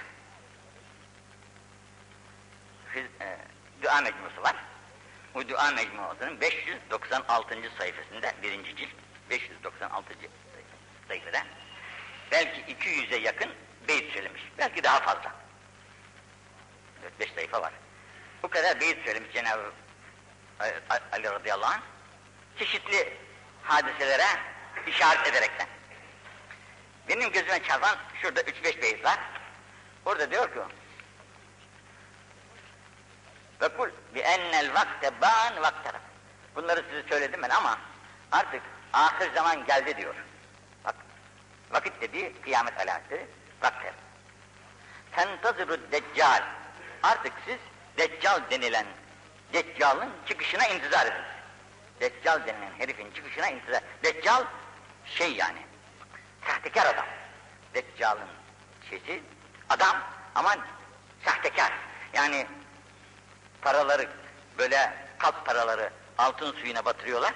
Fiz, 2.93 3.05
e, 3.21 3.37
dua 3.81 4.01
mecmusu 4.01 4.41
var. 4.43 4.55
Bu 5.33 5.49
dua 5.49 5.71
mecmuasının 5.71 6.41
596. 6.41 7.55
sayfasında 7.77 8.33
birinci 8.43 8.75
cilt 8.75 8.89
596. 9.29 10.13
sayfada 11.09 11.43
belki 12.31 12.61
200'e 12.61 13.17
yakın 13.17 13.49
beyit 13.87 14.13
söylemiş. 14.13 14.41
Belki 14.57 14.83
daha 14.83 14.99
fazla. 14.99 15.33
4-5 17.19 17.35
sayfa 17.35 17.61
var. 17.61 17.73
Bu 18.43 18.47
kadar 18.47 18.79
beyit 18.79 19.05
söylemiş 19.05 19.33
Cenab-ı 19.33 19.71
Ali 21.11 21.23
radıyallahu 21.23 21.73
anh. 21.73 21.81
Çeşitli 22.59 23.13
hadiselere 23.63 24.27
işaret 24.87 25.27
ederekten. 25.27 25.67
Benim 27.07 27.31
gözüme 27.31 27.63
çarpan 27.63 27.97
şurada 28.21 28.41
3-5 28.41 28.81
beyit 28.81 29.05
var. 29.05 29.19
Orada 30.05 30.31
diyor 30.31 30.53
ki 30.53 30.59
ve 33.61 33.67
kul 33.67 33.89
bi 34.15 34.19
ennel 34.19 34.73
vakte 34.73 35.21
ban 35.21 35.61
vaktaraf. 35.61 36.01
Bunları 36.55 36.83
size 36.89 37.09
söyledim 37.09 37.41
ben 37.43 37.49
ama 37.49 37.79
artık 38.31 38.61
ahir 38.93 39.33
zaman 39.33 39.65
geldi 39.65 39.97
diyor. 39.97 40.15
Vakit 41.71 42.01
dediği 42.01 42.41
kıyamet 42.41 42.77
alameti 42.77 43.27
vakter. 43.61 43.93
Tentazırü 45.11 45.91
deccal. 45.91 46.43
Artık 47.03 47.33
siz 47.45 47.57
deccal 47.97 48.41
denilen 48.51 48.85
deccalın 49.53 50.09
çıkışına 50.25 50.67
intizar 50.67 51.05
edin. 51.05 51.23
Deccal 51.99 52.47
denilen 52.47 52.71
herifin 52.77 53.11
çıkışına 53.11 53.49
intizar. 53.49 53.81
Deccal 54.03 54.43
şey 55.05 55.35
yani 55.35 55.59
sahtekar 56.47 56.85
adam. 56.85 57.05
Deccal'ın 57.73 58.27
şeysi 58.89 59.23
adam 59.69 59.97
ama 60.35 60.55
sahtekar. 61.25 61.71
Yani 62.13 62.47
paraları 63.61 64.09
böyle 64.57 64.93
kalp 65.17 65.45
paraları 65.45 65.89
altın 66.17 66.51
suyuna 66.51 66.85
batırıyorlar. 66.85 67.33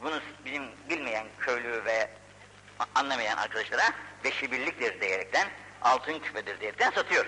Bunu 0.00 0.20
bizim 0.44 0.70
bilmeyen 0.88 1.26
köylü 1.38 1.84
ve 1.84 2.10
anlamayan 2.94 3.36
arkadaşlara 3.36 3.90
beşi 4.24 4.52
birliktir 4.52 5.00
diyerekten 5.00 5.48
altın 5.82 6.18
küpedir 6.18 6.60
diyerekten 6.60 6.90
satıyor. 6.90 7.26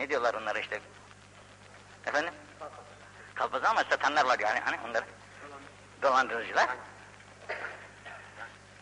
Ne 0.00 0.08
diyorlar 0.08 0.34
onlara 0.34 0.58
işte? 0.58 0.80
Efendim? 2.06 2.34
Kalpazan 3.34 3.70
ama 3.70 3.84
satanlar 3.84 4.24
var 4.24 4.38
yani 4.38 4.60
hani 4.60 4.76
onları. 4.88 5.04
Dolandırıcılar. 6.02 6.68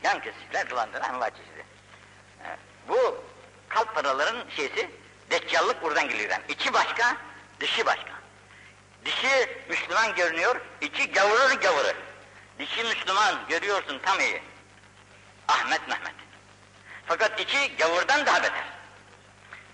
Yan 0.02 0.20
kesiciler 0.20 0.70
dolandıran 0.70 1.20
var 1.20 1.30
çeşidi. 1.30 1.64
Bu 2.88 3.24
kalp 3.68 3.94
paraların 3.94 4.48
şeysi 4.56 4.90
deccallık 5.30 5.82
buradan 5.82 6.08
geliyor. 6.08 6.30
Yani. 6.30 6.42
İçi 6.48 6.72
başka, 6.72 7.16
dışı 7.60 7.86
başka. 7.86 8.10
Dışı 9.04 9.48
Müslüman 9.68 10.14
görünüyor, 10.14 10.60
içi 10.80 11.12
gavurur 11.12 11.60
gavuru. 11.60 11.92
Dışı 12.58 12.84
Müslüman 12.84 13.34
görüyorsun 13.48 13.98
tam 13.98 14.20
iyi. 14.20 14.42
Ahmet 15.48 15.88
Mehmet. 15.88 16.14
Fakat 17.06 17.40
içi 17.40 17.76
gavurdan 17.76 18.26
daha 18.26 18.42
beter. 18.42 18.64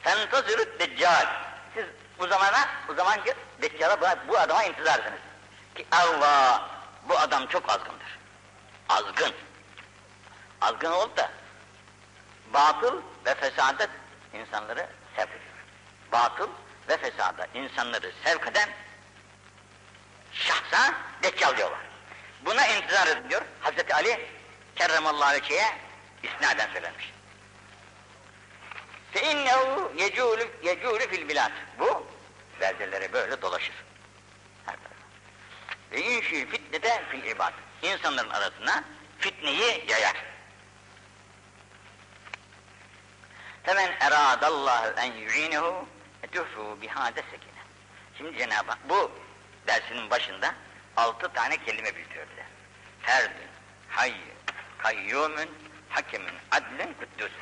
Sen 0.05 0.31
tazırıt 0.31 0.81
deccal. 0.81 1.27
Siz 1.75 1.85
bu 2.19 2.27
zamana, 2.27 2.69
bu 2.89 2.95
zaman 2.95 3.19
deccala 3.63 4.19
bu 4.29 4.39
adama 4.39 4.65
intizar 4.65 4.99
ediniz. 4.99 5.21
Ki 5.75 5.87
Allah, 5.93 6.69
bu 7.09 7.19
adam 7.19 7.47
çok 7.47 7.71
azgındır. 7.71 8.19
Azgın. 8.89 9.33
Azgın 10.61 10.91
olup 10.91 11.17
da 11.17 11.31
batıl 12.53 13.03
ve 13.27 13.35
fesadet 13.35 13.91
insanları 14.33 14.87
sevk 15.17 15.29
ediyor. 15.29 15.53
Batıl 16.13 16.49
ve 16.89 16.97
fesada 16.97 17.47
insanları 17.55 18.13
sevk 18.25 18.47
eden 18.47 18.69
şahsa 20.33 20.95
deccal 21.23 21.57
diyorlar. 21.57 21.81
Buna 22.45 22.67
intizar 22.67 23.07
ediyor 23.07 23.43
Hazreti 23.61 23.95
Ali 23.95 24.29
kerremallahu 24.77 25.25
aleyke'ye 25.25 25.67
isnaden 26.23 26.73
söylenmiş. 26.73 27.13
Fe 29.13 29.31
innehu 29.31 29.93
yecûlü, 29.97 30.49
yecûlü 30.63 31.09
fil 31.09 31.29
bilad. 31.29 31.53
Bu 31.79 32.07
beldelere 32.61 33.13
böyle 33.13 33.43
dolaşır. 33.43 33.75
Ve 35.93 36.03
inşi 36.03 36.49
fitne 36.49 36.83
de 36.83 37.03
fil 37.11 37.25
ibad. 37.25 37.53
İnsanların 37.83 38.31
arasına 38.31 38.85
fitneyi 39.19 39.85
yayar. 39.89 40.17
Femen 43.65 43.93
eradallahu 44.01 45.01
en 45.01 45.13
yu'inehu 45.13 45.87
tuhfu 46.33 46.79
bihâde 46.83 47.23
sekine. 47.23 47.63
Şimdi 48.19 48.39
Cenab-ı 48.39 48.71
Hak 48.71 48.89
bu 48.89 49.11
dersinin 49.67 50.11
başında 50.11 50.55
altı 50.97 51.33
tane 51.33 51.57
kelime 51.65 51.97
bildiriyor 51.97 52.27
bize. 52.31 52.47
Ferdün, 53.03 53.49
kayyumun, 54.83 55.49
hakemin, 55.89 56.35
adlin, 56.51 56.95
kuddus. 56.95 57.33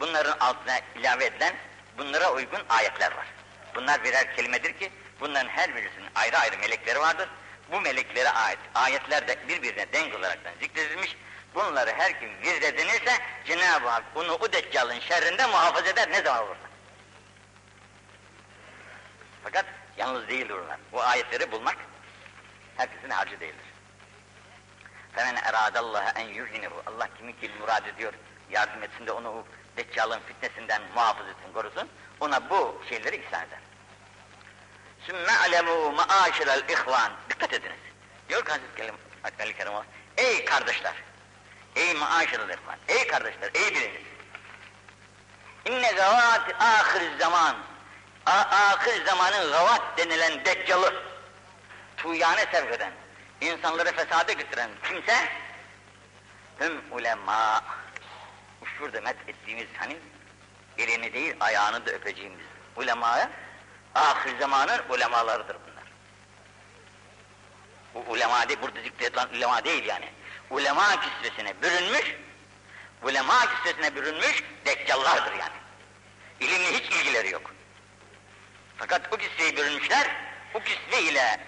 Bunların 0.00 0.38
altına 0.38 0.80
ilave 0.94 1.24
edilen, 1.24 1.54
bunlara 1.98 2.32
uygun 2.32 2.62
ayetler 2.68 3.12
var. 3.12 3.26
Bunlar 3.74 4.04
birer 4.04 4.36
kelimedir 4.36 4.78
ki, 4.78 4.92
bunların 5.20 5.48
her 5.48 5.76
birisinin 5.76 6.08
ayrı 6.14 6.38
ayrı 6.38 6.58
melekleri 6.58 7.00
vardır. 7.00 7.28
Bu 7.72 7.80
meleklere 7.80 8.30
ait 8.30 8.58
ayetler 8.74 9.28
de 9.28 9.48
birbirine 9.48 9.92
denk 9.92 10.14
olaraktan 10.14 10.52
zikredilmiş. 10.60 11.16
Bunları 11.54 11.92
her 11.96 12.20
kim 12.20 12.30
vird 12.42 12.62
edinirse 12.62 13.18
Cenab-ı 13.46 13.88
Hak 13.88 14.04
onu 14.14 14.32
o 14.32 14.52
deccalın 14.52 15.00
şerrinde 15.00 15.46
muhafaza 15.46 15.88
eder 15.88 16.10
ne 16.10 16.22
zaman 16.22 16.42
olursa. 16.42 16.60
Fakat 19.44 19.64
yalnız 19.96 20.28
değildir 20.28 20.54
onlar. 20.54 20.78
Bu 20.92 21.02
ayetleri 21.02 21.52
bulmak 21.52 21.76
herkesin 22.76 23.10
harcı 23.10 23.40
değildir. 23.40 23.65
Femen 25.16 25.36
eradallaha 25.36 26.10
en 26.20 26.28
yuhinihu. 26.28 26.82
Allah 26.86 27.08
kimi 27.18 27.40
ki 27.40 27.50
murad 27.60 27.86
ediyor, 27.86 28.12
yardım 28.50 28.82
etsin 28.82 29.06
de 29.06 29.12
onu 29.12 29.28
o 29.28 29.44
deccalın 29.76 30.20
fitnesinden 30.20 30.82
muhafız 30.94 31.26
etsin, 31.26 31.52
korusun. 31.54 31.88
Ona 32.20 32.50
bu 32.50 32.82
şeyleri 32.88 33.16
ihsan 33.16 33.46
eder. 33.46 33.58
Sümme 35.06 35.32
alemu 35.36 35.92
maaşirel 35.92 36.62
ihvan. 36.68 37.12
Dikkat 37.30 37.52
ediniz. 37.52 37.78
Diyor 38.28 38.44
ki 38.44 38.52
Hazreti 38.52 38.76
Kerim 38.76 38.94
Ey 40.16 40.44
kardeşler! 40.44 40.94
Ey 41.76 41.94
maaşirel 41.94 42.48
ihvan! 42.48 42.78
Ey 42.88 43.06
kardeşler! 43.06 43.50
Ey 43.54 43.74
biliniz! 43.74 44.02
İnne 45.64 45.92
gavat 45.92 46.62
ahir 46.62 47.18
zaman 47.18 47.56
ahir 48.26 49.04
zamanın 49.04 49.50
gavat 49.52 49.98
denilen 49.98 50.44
deccalı 50.44 51.02
tuyane 51.96 52.46
sevk 52.52 52.72
eden, 52.72 52.92
insanları 53.40 53.92
fesade 53.92 54.32
götüren 54.32 54.70
kimse 54.88 55.28
tüm 56.58 56.92
ulema 56.92 57.64
şurada 58.78 59.00
met 59.00 59.16
ettiğimiz 59.28 59.66
hani 59.76 59.96
elini 60.78 61.12
değil 61.12 61.34
ayağını 61.40 61.86
da 61.86 61.90
öpeceğimiz 61.90 62.40
ulemaya 62.76 63.30
ahir 63.94 64.38
zamanın 64.38 64.80
ulemalarıdır 64.90 65.56
bunlar. 65.66 65.84
Bu 67.94 68.12
ulema 68.12 68.48
değil, 68.48 68.58
burada 68.62 68.80
zikredilen 68.80 69.28
ulema 69.28 69.64
değil 69.64 69.84
yani. 69.84 70.08
Ulema 70.50 71.00
kisvesine 71.00 71.62
bürünmüş, 71.62 72.16
ulema 73.02 73.40
kisvesine 73.46 73.94
bürünmüş 73.94 74.44
deccallardır 74.66 75.32
yani. 75.32 75.56
İlimle 76.40 76.72
hiç 76.72 76.90
ilgileri 76.90 77.30
yok. 77.30 77.54
Fakat 78.78 79.12
o 79.12 79.16
kisveyi 79.16 79.56
bürünmüşler, 79.56 80.16
o 80.54 80.60
kisve 80.60 81.02
ile 81.02 81.40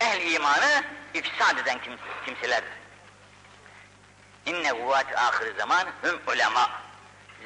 ehl 0.00 0.32
imanı 0.32 0.84
ifsad 1.14 1.58
eden 1.58 1.78
kim, 1.82 1.98
kimselerdir. 2.24 2.70
İnne 4.46 4.70
huvat 4.70 5.06
ahir 5.18 5.56
zaman 5.58 5.86
hüm 6.02 6.20
ulema. 6.26 6.70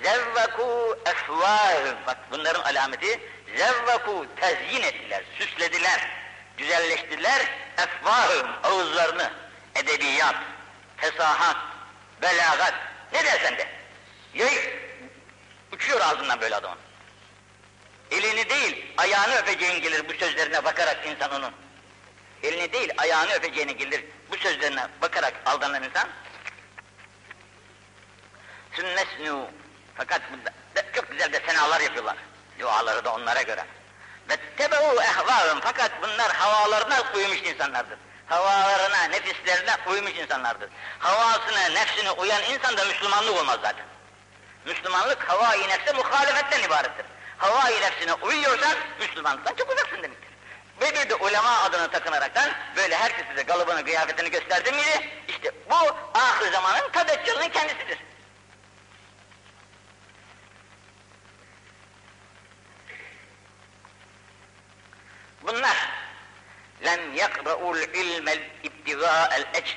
Zevveku 0.03 0.99
efvahüm. 1.07 1.97
Bak 2.07 2.19
bunların 2.31 2.63
alameti 2.63 3.21
zevveku 3.57 4.27
tezyin 4.37 4.83
ettiler, 4.83 5.23
süslediler, 5.39 6.09
güzelleştirdiler 6.57 7.43
efvahüm 7.79 8.47
ağızlarını, 8.63 9.31
edebiyat, 9.75 10.37
fesahat, 10.97 11.57
belagat, 12.23 12.75
ne 13.13 13.25
dersen 13.25 13.59
de. 13.59 13.67
Yay, 14.35 14.81
uçuyor 15.73 16.01
ağzından 16.01 16.41
böyle 16.41 16.57
adamın. 16.57 16.79
Elini 18.11 18.51
değil, 18.51 18.87
ayağını 18.97 19.35
öpeceğin 19.35 19.83
gelir 19.83 20.09
bu 20.09 20.13
sözlerine 20.13 20.65
bakarak 20.65 21.07
insan 21.07 21.33
onun. 21.33 21.53
Elini 22.42 22.72
değil, 22.72 22.92
ayağını 22.98 23.33
öpeceğine 23.33 23.72
gelir 23.72 24.05
bu 24.31 24.37
sözlerine 24.37 24.87
bakarak 25.03 25.35
aldanan 25.46 25.83
insan. 25.83 26.09
Sünnesnu. 28.72 29.46
Fakat 29.94 30.22
çok 30.94 31.11
güzel 31.11 31.33
de 31.33 31.42
senalar 31.46 31.81
yapıyorlar. 31.81 32.16
Duaları 32.59 33.05
da 33.05 33.14
onlara 33.14 33.42
göre. 33.42 33.64
Ve 34.29 34.37
tebe'u 34.57 35.03
ehvâhum. 35.03 35.61
Fakat 35.61 35.92
bunlar 36.03 36.33
havalarına 36.33 37.03
uymuş 37.16 37.42
insanlardır. 37.42 37.98
Havalarına, 38.26 39.05
nefislerine 39.05 39.76
uymuş 39.87 40.12
insanlardır. 40.12 40.70
Havasına, 40.98 41.68
nefsine 41.68 42.11
uyan 42.11 42.42
insan 42.42 42.76
da 42.76 42.85
Müslümanlık 42.85 43.37
olmaz 43.37 43.59
zaten. 43.62 43.85
Müslümanlık 44.66 45.29
hava-i 45.29 45.68
nefse 45.68 45.92
muhalefetten 45.92 46.62
ibarettir. 46.62 47.07
Hava-i 47.38 47.81
nefsine 47.81 48.14
uyuyorsan 48.14 48.72
Müslümanlıktan 49.00 49.55
çok 49.55 49.70
uzaksın 49.70 50.03
demektir. 50.03 50.30
Ve 50.81 50.95
bir 50.95 51.09
de 51.09 51.14
ulema 51.14 51.59
adını 51.59 51.90
takınaraktan 51.90 52.51
böyle 52.77 52.97
herkese 52.97 53.37
de 53.37 53.43
galıbını, 53.43 53.85
kıyafetini 53.85 54.31
gösterdi 54.31 54.73
miydi? 54.73 55.11
İşte 55.29 55.51
bu 55.71 55.77
ahir 56.14 56.53
zamanın 56.53 56.90
tadeccalının 56.93 57.49
kendisidir. 57.49 57.99
Bunlar 65.43 65.77
lem 66.85 67.14
yakra'ul 67.14 67.79
ilmel 67.79 68.38
ibtigâ'el 68.62 69.45
ecr. 69.55 69.77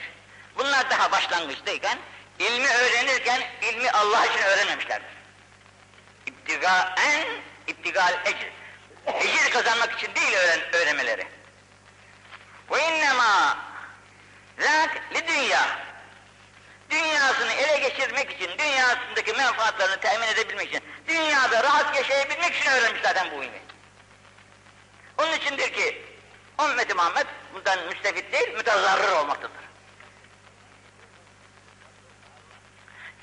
Bunlar 0.57 0.89
daha 0.89 1.11
başlangıçtayken 1.11 1.97
ilmi 2.39 2.67
öğrenirken 2.67 3.41
ilmi 3.61 3.91
Allah 3.91 4.25
için 4.25 4.43
öğrenmemişlerdir. 4.43 5.07
İbtigâen 6.25 7.27
ibtigâ'el 7.67 8.19
ecr. 8.25 8.62
Ecir 9.07 9.51
kazanmak 9.51 9.91
için 9.91 10.15
değil 10.15 10.33
öğren 10.33 10.59
öğrenmeleri. 10.73 11.27
Ve 12.71 12.83
innemâ 12.83 13.57
zâk 14.59 15.01
li 15.15 15.27
dünya. 15.27 15.79
Dünyasını 16.89 17.51
ele 17.51 17.89
geçirmek 17.89 18.31
için, 18.31 18.57
dünyasındaki 18.57 19.33
menfaatlarını 19.33 19.99
temin 19.99 20.27
edebilmek 20.27 20.69
için, 20.69 20.81
dünyada 21.07 21.63
rahat 21.63 21.95
yaşayabilmek 21.95 22.55
için 22.55 22.71
öğrenmiş 22.71 23.01
zaten 23.01 23.31
bu 23.31 23.43
ilmi. 23.43 23.61
Onun 25.17 25.33
içindir 25.33 25.73
ki 25.73 26.05
ümmeti 26.83 26.93
Muhammed 26.93 27.27
bundan 27.53 27.87
müstefit 27.87 28.31
değil, 28.31 28.53
mütezarrır 28.57 29.11
olmaktadır. 29.11 29.63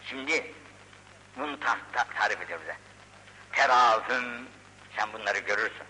Şimdi 0.09 0.55
bunu 1.37 1.61
ta 1.61 1.79
ta 1.93 2.05
tarif 2.05 2.43
ediyor 2.43 2.61
bize. 2.61 2.77
Terafüm, 3.53 4.49
sen 5.01 5.13
bunları 5.13 5.39
görürsün. 5.39 5.87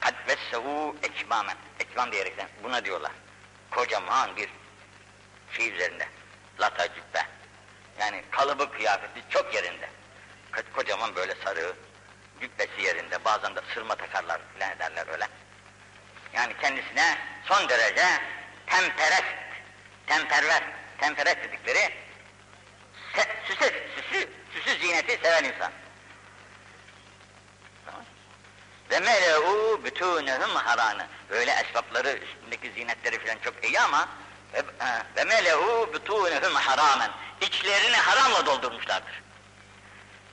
Kad 0.00 0.14
vessehu 0.28 0.96
ekmamen, 1.02 1.56
ekmam 1.80 2.12
diyerekten 2.12 2.48
buna 2.62 2.84
diyorlar. 2.84 3.12
Kocaman 3.70 4.36
bir 4.36 4.48
şey 5.52 5.74
üzerinde, 5.74 6.08
lata 6.60 6.88
cübbe. 6.88 7.26
Yani 8.00 8.22
kalıbı 8.30 8.72
kıyafeti 8.72 9.22
çok 9.30 9.54
yerinde. 9.54 9.88
Kocaman 10.74 11.16
böyle 11.16 11.34
sarı, 11.44 11.72
cübbesi 12.40 12.82
yerinde, 12.82 13.24
bazen 13.24 13.56
de 13.56 13.60
sırma 13.74 13.94
takarlar 13.94 14.40
filan 14.54 14.70
ederler 14.70 15.06
öyle. 15.08 15.28
Yani 16.32 16.52
kendisine 16.60 17.18
son 17.44 17.68
derece 17.68 18.06
temperest, 18.66 19.34
temperver, 20.06 20.62
temperest 20.98 21.38
dedikleri 21.44 21.94
se, 23.14 23.22
süsü, 23.44 23.72
süsü, 23.96 24.28
süsü 24.54 24.80
ziyneti 24.80 25.18
seven 25.22 25.44
insan. 25.44 25.72
Ve 28.92 29.00
mele'u 29.00 29.80
bütûnehum 29.84 30.54
haranı. 30.54 31.06
Böyle 31.30 31.50
esbapları, 31.50 32.18
üstündeki 32.18 32.72
zinetleri 32.72 33.18
filan 33.18 33.38
çok 33.44 33.64
iyi 33.64 33.80
ama 33.80 34.08
ve, 34.54 34.62
ve 35.16 35.24
mele'u 35.24 35.90
bütûnehum 35.94 36.54
haramen. 36.54 37.10
İçlerini 37.40 37.96
haramla 37.96 38.46
doldurmuşlardır. 38.46 39.22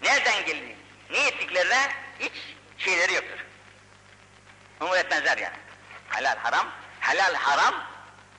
Nereden 0.03 0.45
geldi? 0.45 0.75
Ne 1.09 1.27
ettiklerine 1.27 1.91
hiç 2.19 2.33
şeyleri 2.77 3.13
yoktur. 3.13 3.45
Umur 4.81 4.97
etmezler 4.97 5.37
yani. 5.37 5.57
Halal 6.09 6.37
haram, 6.37 6.67
helal 6.99 7.33
haram 7.33 7.75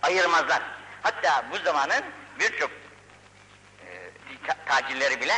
ayırmazlar. 0.03 0.63
Hatta 1.03 1.45
bu 1.53 1.59
zamanın 1.59 2.05
birçok 2.41 2.71
e, 3.87 4.11
ta 4.47 4.57
tacirleri 4.67 5.21
bile 5.21 5.35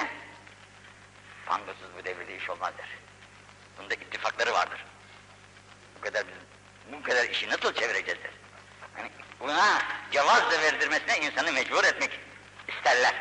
fangosuz 1.47 1.89
bu 1.99 2.05
devirde 2.05 2.37
iş 2.37 2.51
olmaz 2.51 2.73
der. 2.79 3.02
Bunda 3.83 3.95
ittifakları 3.95 4.53
vardır. 4.53 4.85
Bu 5.97 6.01
kadar 6.01 6.25
biz, 6.29 6.35
bu 6.93 7.03
kadar 7.03 7.25
işi 7.25 7.49
nasıl 7.49 7.75
çevireceğiz. 7.75 8.21
Yani 8.99 9.11
buna 9.41 9.79
cevaz 10.13 10.51
da 10.51 10.63
verdirmesine 10.63 11.19
insanı 11.19 11.53
mecbur 11.53 11.85
etmek 11.85 12.21
isterler. 12.69 13.15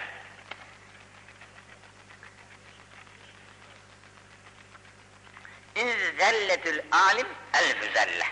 İzzelletül 5.76 6.82
alim 6.92 7.28
elfü 7.54 7.94
zelle. 7.94 8.26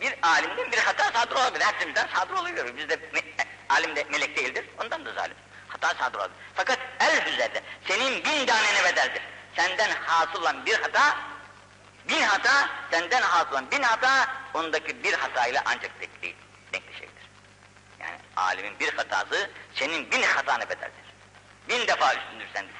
Bir 0.00 0.14
alimden 0.22 0.72
bir 0.72 0.78
hata 0.78 1.20
sadır 1.20 1.36
olabilir. 1.36 1.64
Herkesimizden 1.64 2.08
sadır 2.14 2.34
oluyor. 2.34 2.76
Bizde 2.76 2.96
me 2.96 3.20
alim 3.68 3.96
de 3.96 4.04
melek 4.04 4.36
değildir. 4.36 4.64
Ondan 4.84 5.04
da 5.04 5.12
zalim. 5.12 5.36
Hata 5.68 5.94
sadır 5.94 6.18
olabilir. 6.18 6.38
Fakat 6.54 6.78
elfü 7.00 7.30
zelle. 7.30 7.62
Senin 7.88 8.24
bin 8.24 8.46
tanene 8.46 8.84
bedeldir. 8.84 9.22
Senden 9.56 9.90
hasıl 9.90 10.42
olan 10.42 10.66
bir 10.66 10.74
hata, 10.74 11.18
bin 12.08 12.22
hata, 12.22 12.70
senden 12.90 13.22
hasıl 13.22 13.52
olan 13.52 13.70
bin 13.70 13.82
hata, 13.82 14.28
ondaki 14.54 15.04
bir 15.04 15.12
hatayla 15.12 15.62
ancak 15.64 16.00
denkli, 16.00 16.34
denkleşebilir. 16.72 17.30
Yani 18.00 18.18
alimin 18.36 18.80
bir 18.80 18.92
hatası, 18.92 19.50
senin 19.74 20.10
bin 20.10 20.22
hatana 20.22 20.68
bedeldir. 20.68 21.06
Bin 21.68 21.86
defa 21.86 22.14
üstündür 22.14 22.46
senden. 22.54 22.72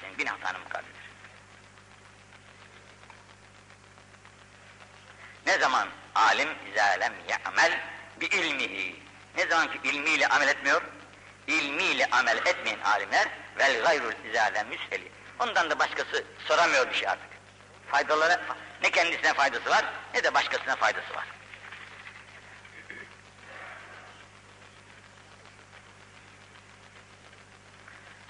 Senin 0.00 0.18
bin 0.18 0.26
hatanın 0.26 0.60
mukabildir. 0.60 0.96
Ne 5.46 5.58
zaman 5.58 5.88
alim 6.14 6.48
izalem 6.72 7.12
ya'mel 7.28 7.80
bi 8.20 8.26
ilmihi. 8.26 9.02
Ne 9.36 9.46
zaman 9.46 9.72
ki 9.72 9.80
ilmiyle 9.84 10.28
amel 10.28 10.48
etmiyor, 10.48 10.82
ilmiyle 11.46 12.06
amel 12.06 12.36
etmeyen 12.36 12.80
alimler 12.80 13.28
vel 13.58 13.82
gayrul 13.82 14.12
izalem 14.30 14.68
müseli. 14.68 15.15
Ondan 15.40 15.70
da 15.70 15.78
başkası 15.78 16.24
soramıyor 16.48 16.90
bir 16.90 16.94
şey 16.94 17.08
artık. 17.08 17.30
Faydaları 17.90 18.40
ne 18.82 18.90
kendisine 18.90 19.34
faydası 19.34 19.70
var 19.70 19.84
ne 20.14 20.24
de 20.24 20.34
başkasına 20.34 20.76
faydası 20.76 21.14
var. 21.14 21.24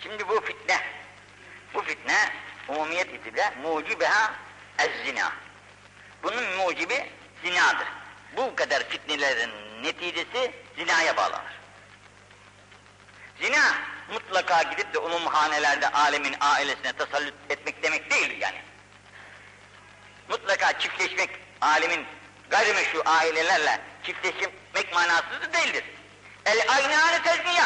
Şimdi 0.02 0.28
bu 0.28 0.40
fitne, 0.40 0.80
bu 1.74 1.82
fitne 1.82 2.32
umumiyet 2.68 3.14
itibariyle 3.14 3.52
mucibeha 3.62 4.34
ez-zina. 4.78 5.32
Bunun 6.22 6.44
mucibi 6.56 7.10
zinadır. 7.44 7.86
Bu 8.36 8.56
kadar 8.56 8.88
fitnelerin 8.88 9.50
neticesi 9.82 10.52
zinaya 10.76 11.16
bağlanır. 11.16 11.60
Zina 13.40 13.74
mutlaka 14.12 14.62
gidip 14.62 14.94
de 14.94 14.98
umumhanelerde 14.98 15.88
alemin 15.88 16.36
ailesine 16.40 16.92
tasallut 16.92 17.34
etmek 17.50 17.82
demek 17.82 18.10
değil 18.10 18.40
yani. 18.40 18.62
Mutlaka 20.28 20.78
çiftleşmek 20.78 21.30
alemin 21.60 22.06
gayrimeşru 22.50 23.02
ailelerle 23.06 23.80
çiftleşmek 24.02 24.94
manası 24.94 25.42
da 25.42 25.52
değildir. 25.52 25.84
El 26.46 26.58
aynâne 26.68 27.22
tezniya. 27.22 27.64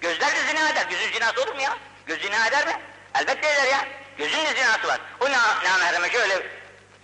Gözler 0.00 0.36
de 0.36 0.46
zina 0.46 0.70
eder. 0.70 0.86
Gözün 0.90 1.12
zinası 1.12 1.42
olur 1.42 1.54
mu 1.54 1.62
ya? 1.62 1.76
Göz 2.06 2.22
zina 2.22 2.46
eder 2.46 2.66
mi? 2.66 2.80
Elbette 3.14 3.48
eder 3.48 3.66
ya. 3.66 3.88
Gözün 4.18 4.44
de 4.46 4.54
zinası 4.54 4.88
var. 4.88 5.00
O 5.20 5.24
na 5.24 5.64
namahreme 5.64 6.10
şöyle 6.10 6.46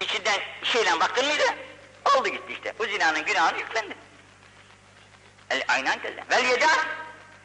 içinden 0.01 0.41
şeyle 0.65 1.01
baktın 1.01 1.27
mıydı? 1.27 1.45
Oldu 2.17 2.29
gitti 2.29 2.53
işte. 2.53 2.75
Bu 2.79 2.85
zinanın 2.87 3.25
günahını 3.25 3.59
yüklendi. 3.59 3.97
El 5.51 5.65
aynan 5.69 5.99
tezniya. 5.99 6.25
Vel 6.31 6.45
yeda. 6.45 6.69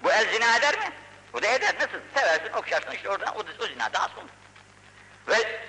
Bu 0.03 0.11
el 0.11 0.33
zina 0.33 0.57
eder 0.57 0.77
mi? 0.79 0.91
Bu 1.33 1.41
da 1.41 1.47
eder. 1.47 1.75
Nasıl? 1.75 1.99
Seversin, 2.13 2.53
okşarsın 2.53 2.91
işte 2.91 3.09
oradan. 3.09 3.35
O, 3.35 3.39
o 3.63 3.67
zina 3.67 3.93
daha 3.93 4.07
sonra. 4.07 4.27
Ve 5.27 5.61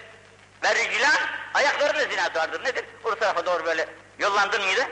ve 0.65 0.75
riclan, 0.75 1.17
ayaklarında 1.55 2.05
zinası 2.05 2.35
vardır. 2.35 2.65
Nedir? 2.65 2.85
O 3.05 3.15
tarafa 3.15 3.47
doğru 3.47 3.65
böyle 3.65 3.89
yollandın 4.19 4.63
mıydı? 4.65 4.89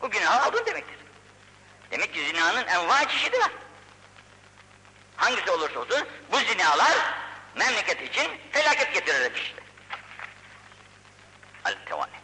Bu 0.00 0.10
günahı 0.10 0.42
aldın 0.42 0.66
demektir. 0.66 0.96
Demek 1.90 2.14
ki 2.14 2.26
zinanın 2.26 2.66
enva 2.66 3.08
çeşidi 3.08 3.38
var. 3.40 3.50
Hangisi 5.16 5.50
olursa 5.50 5.80
olsun 5.80 6.08
bu 6.32 6.38
zinalar 6.38 6.96
memleket 7.54 8.02
için 8.02 8.40
felaket 8.52 8.94
getirir 8.94 9.34
işte. 9.34 9.62
El-tevani. 11.66 12.18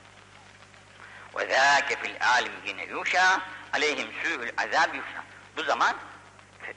Fil 2.02 2.16
âlim 2.20 2.52
yine 2.66 2.84
yuşâ 2.84 3.40
aleyhim 3.72 4.08
sû'ül 4.22 4.52
azâb 4.56 4.94
yuşâ. 4.94 5.24
Bu 5.56 5.62
zaman 5.62 5.96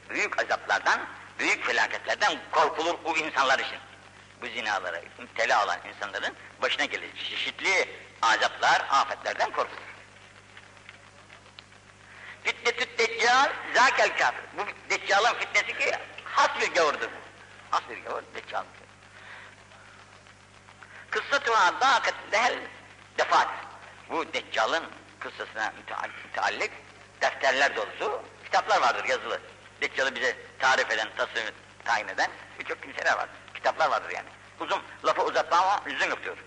büyük 0.09 0.43
azaplardan, 0.43 0.99
büyük 1.39 1.65
felaketlerden 1.65 2.37
korkulur 2.51 2.95
bu 3.05 3.17
insanlar 3.17 3.59
için. 3.59 3.79
Bu 4.41 4.47
zinalara 4.47 5.01
müptela 5.17 5.65
olan 5.65 5.79
insanların 5.87 6.35
başına 6.61 6.85
gelecek 6.85 7.17
çeşitli 7.17 7.89
azaplar, 8.21 8.85
afetlerden 8.89 9.51
korkulur. 9.51 9.81
Fitnetü 12.43 12.97
deccal, 12.97 13.49
zâkel 13.75 14.17
kafir. 14.17 14.43
Bu 14.57 14.89
deccalın 14.89 15.33
fitnesi 15.33 15.77
ki 15.77 15.91
has 16.23 16.49
bir 16.61 16.73
gavurdur. 16.73 17.09
Has 17.71 17.81
bir 17.89 18.03
gavur, 18.03 18.23
deccal. 18.35 18.63
Kıssatu 21.09 21.51
dâket 21.81 22.15
lehel 22.31 22.59
defat. 23.17 23.47
Bu 24.09 24.33
deccalın 24.33 24.83
kıssasına 25.19 25.73
müteal- 25.77 26.09
müteallik 26.25 26.71
defterler 27.21 27.75
dolusu 27.75 28.21
kitaplar 28.43 28.81
vardır 28.81 29.05
yazılı. 29.05 29.41
Deccalı 29.81 30.15
bize 30.15 30.35
tarif 30.59 30.91
eden, 30.91 31.07
tasvir 31.17 31.53
tayin 31.85 32.07
eden 32.07 32.31
birçok 32.59 32.83
kimseler 32.83 33.17
var. 33.17 33.29
Kitaplar 33.53 33.89
vardır 33.89 34.09
yani. 34.15 34.27
Uzun, 34.59 34.81
lafı 35.05 35.21
uzatma 35.21 35.57
ama 35.57 35.81
lüzum 35.87 36.09
yok 36.09 36.23
diyor. 36.23 36.37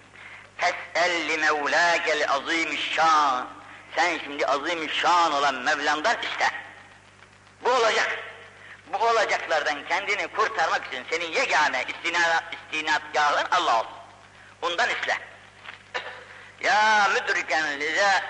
Fes'el 0.56 1.28
li 1.28 1.38
mevlâkel 1.38 2.30
azîmişşân. 2.30 3.46
Sen 3.96 4.18
şimdi 4.24 4.46
azîmişşân 4.46 5.32
olan 5.32 5.54
Mevlam'dan 5.54 6.16
iste. 6.22 6.50
Bu 7.64 7.70
olacak. 7.70 8.18
Bu 8.92 9.06
olacaklardan 9.06 9.86
kendini 9.88 10.28
kurtarmak 10.28 10.86
için 10.86 11.04
senin 11.10 11.32
yegane 11.32 11.84
istina, 11.88 12.44
istinadgahın 12.52 13.46
Allah 13.50 13.80
olsun. 13.80 13.92
Bundan 14.62 14.88
iste. 14.88 15.18
Ya 16.60 17.08
müdriken 17.14 17.80
liza, 17.80 18.22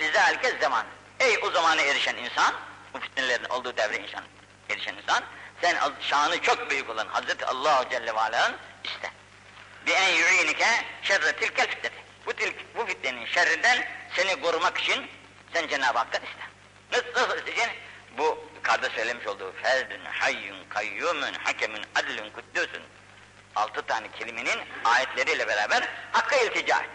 lizalike 0.00 0.58
zaman. 0.60 0.86
Ey 1.20 1.38
o 1.42 1.50
zamana 1.50 1.82
erişen 1.82 2.16
insan, 2.16 2.54
bu 2.94 3.00
fitnelerin 3.00 3.44
olduğu 3.44 3.76
devre 3.76 3.96
insan, 3.96 4.24
erişen 4.70 4.94
insan, 4.94 5.24
sen 5.62 5.76
şanı 6.00 6.42
çok 6.42 6.70
büyük 6.70 6.90
olan 6.90 7.06
Hazreti 7.06 7.46
Allah 7.46 7.84
Celle 7.90 8.14
ve 8.14 8.20
Ala'nın 8.20 8.56
iste. 8.84 9.10
Bi 9.86 9.92
en 9.92 10.08
yu'inike 10.08 10.66
şerre 11.02 11.32
tilkel 11.32 11.66
fitneti. 11.66 11.96
Bu, 12.26 12.32
tilk, 12.32 12.76
bu 12.76 12.86
fitnenin 12.86 13.26
şerrinden 13.26 13.88
seni 14.16 14.40
korumak 14.40 14.78
için 14.78 15.06
sen 15.52 15.68
Cenab-ı 15.68 15.98
Hak'tan 15.98 16.22
iste. 16.22 16.44
Nasıl, 16.92 17.20
nasıl 17.20 17.38
isteyeceksin? 17.38 17.72
Bu 18.18 18.38
yukarıda 18.54 18.90
söylemiş 18.90 19.26
olduğu 19.26 19.52
ferdün, 19.62 20.04
hayyun, 20.04 20.64
kayyumun, 20.68 21.32
hakemun, 21.44 21.84
adlun, 21.94 22.30
kuddüsün. 22.30 22.82
Altı 23.56 23.82
tane 23.82 24.06
kelimenin 24.18 24.60
ayetleriyle 24.84 25.48
beraber 25.48 25.88
Hakk'a 26.12 26.36
iltica 26.36 26.80
et. 26.80 26.90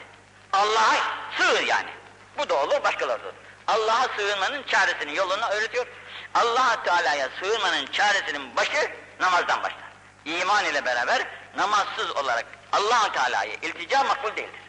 Allah'a 0.53 0.95
sığır 1.37 1.67
yani. 1.67 1.89
Bu 2.37 2.49
da 2.49 2.55
olur, 2.63 2.83
başkaları 2.83 3.23
da 3.23 3.27
olur. 3.27 3.35
Allah'a 3.67 4.07
sığınmanın 4.17 4.63
çaresini, 4.63 5.15
yolunu 5.15 5.45
öğretiyor. 5.45 5.87
Allah 6.35 6.83
Teala'ya 6.83 7.29
sığınmanın 7.39 7.85
çaresinin 7.85 8.55
başı 8.55 8.91
namazdan 9.19 9.63
başlar. 9.63 9.85
İman 10.25 10.65
ile 10.65 10.85
beraber 10.85 11.27
namazsız 11.57 12.11
olarak 12.11 12.45
allah 12.71 13.11
Teala'ya 13.11 13.53
iltica 13.53 14.03
makbul 14.03 14.35
değildir. 14.35 14.61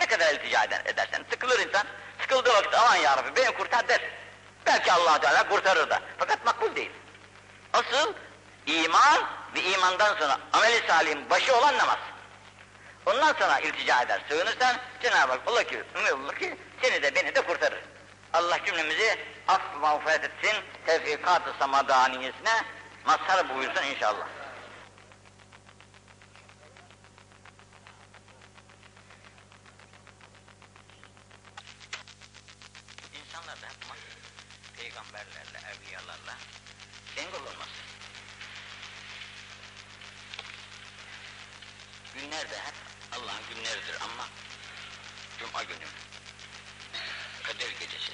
Ne 0.00 0.06
kadar 0.06 0.34
iltica 0.34 0.64
eder, 0.64 0.82
edersen 0.84 1.24
sıkılır 1.30 1.58
insan. 1.58 1.86
Sıkıldığı 2.20 2.54
vakit 2.54 2.74
aman 2.74 2.96
ya 2.96 3.24
beni 3.36 3.54
kurtar 3.54 3.88
der. 3.88 4.00
Belki 4.66 4.92
allah 4.92 5.20
Teala 5.20 5.48
kurtarır 5.48 5.90
da. 5.90 6.00
Fakat 6.18 6.46
makbul 6.46 6.76
değil. 6.76 6.90
Asıl 7.72 8.12
iman 8.66 9.24
ve 9.54 9.62
imandan 9.62 10.18
sonra 10.18 10.38
ameli 10.52 10.86
salihin 10.86 11.30
başı 11.30 11.56
olan 11.56 11.78
namaz. 11.78 11.98
Ondan 13.06 13.32
sonra 13.32 13.58
iltica 13.58 14.02
eder, 14.02 14.20
sığınırsan 14.28 14.76
Cenab-ı 15.02 15.32
Hak 15.32 15.50
ola 15.50 15.64
ki, 15.64 15.84
ümit 16.12 16.38
ki 16.38 16.56
seni 16.82 17.02
de 17.02 17.14
beni 17.14 17.34
de 17.34 17.40
kurtarır. 17.40 17.80
Allah 18.32 18.64
cümlemizi 18.64 19.18
af 19.48 19.60
mağfiret 19.80 20.24
etsin, 20.24 20.64
tevfikat-ı 20.86 21.54
samadaniyesine 21.58 22.64
mazhar 23.06 23.48
buyursun 23.48 23.82
inşallah. 23.82 24.28
İnsanlar 33.14 33.62
da 33.62 33.66
yapmak, 33.66 33.98
peygamberlerle, 34.76 35.58
evliyalarla 35.72 36.34
dengel 37.16 37.40
olmaz. 37.40 37.68
Günler 42.14 42.50
de 42.50 42.56
hep 42.56 42.74
Allah'ın 43.12 43.54
günleridir 43.54 43.96
ama 44.00 44.26
Cuma 45.38 45.62
günü, 45.62 45.86
Kadir 47.42 47.78
gecesi, 47.80 48.11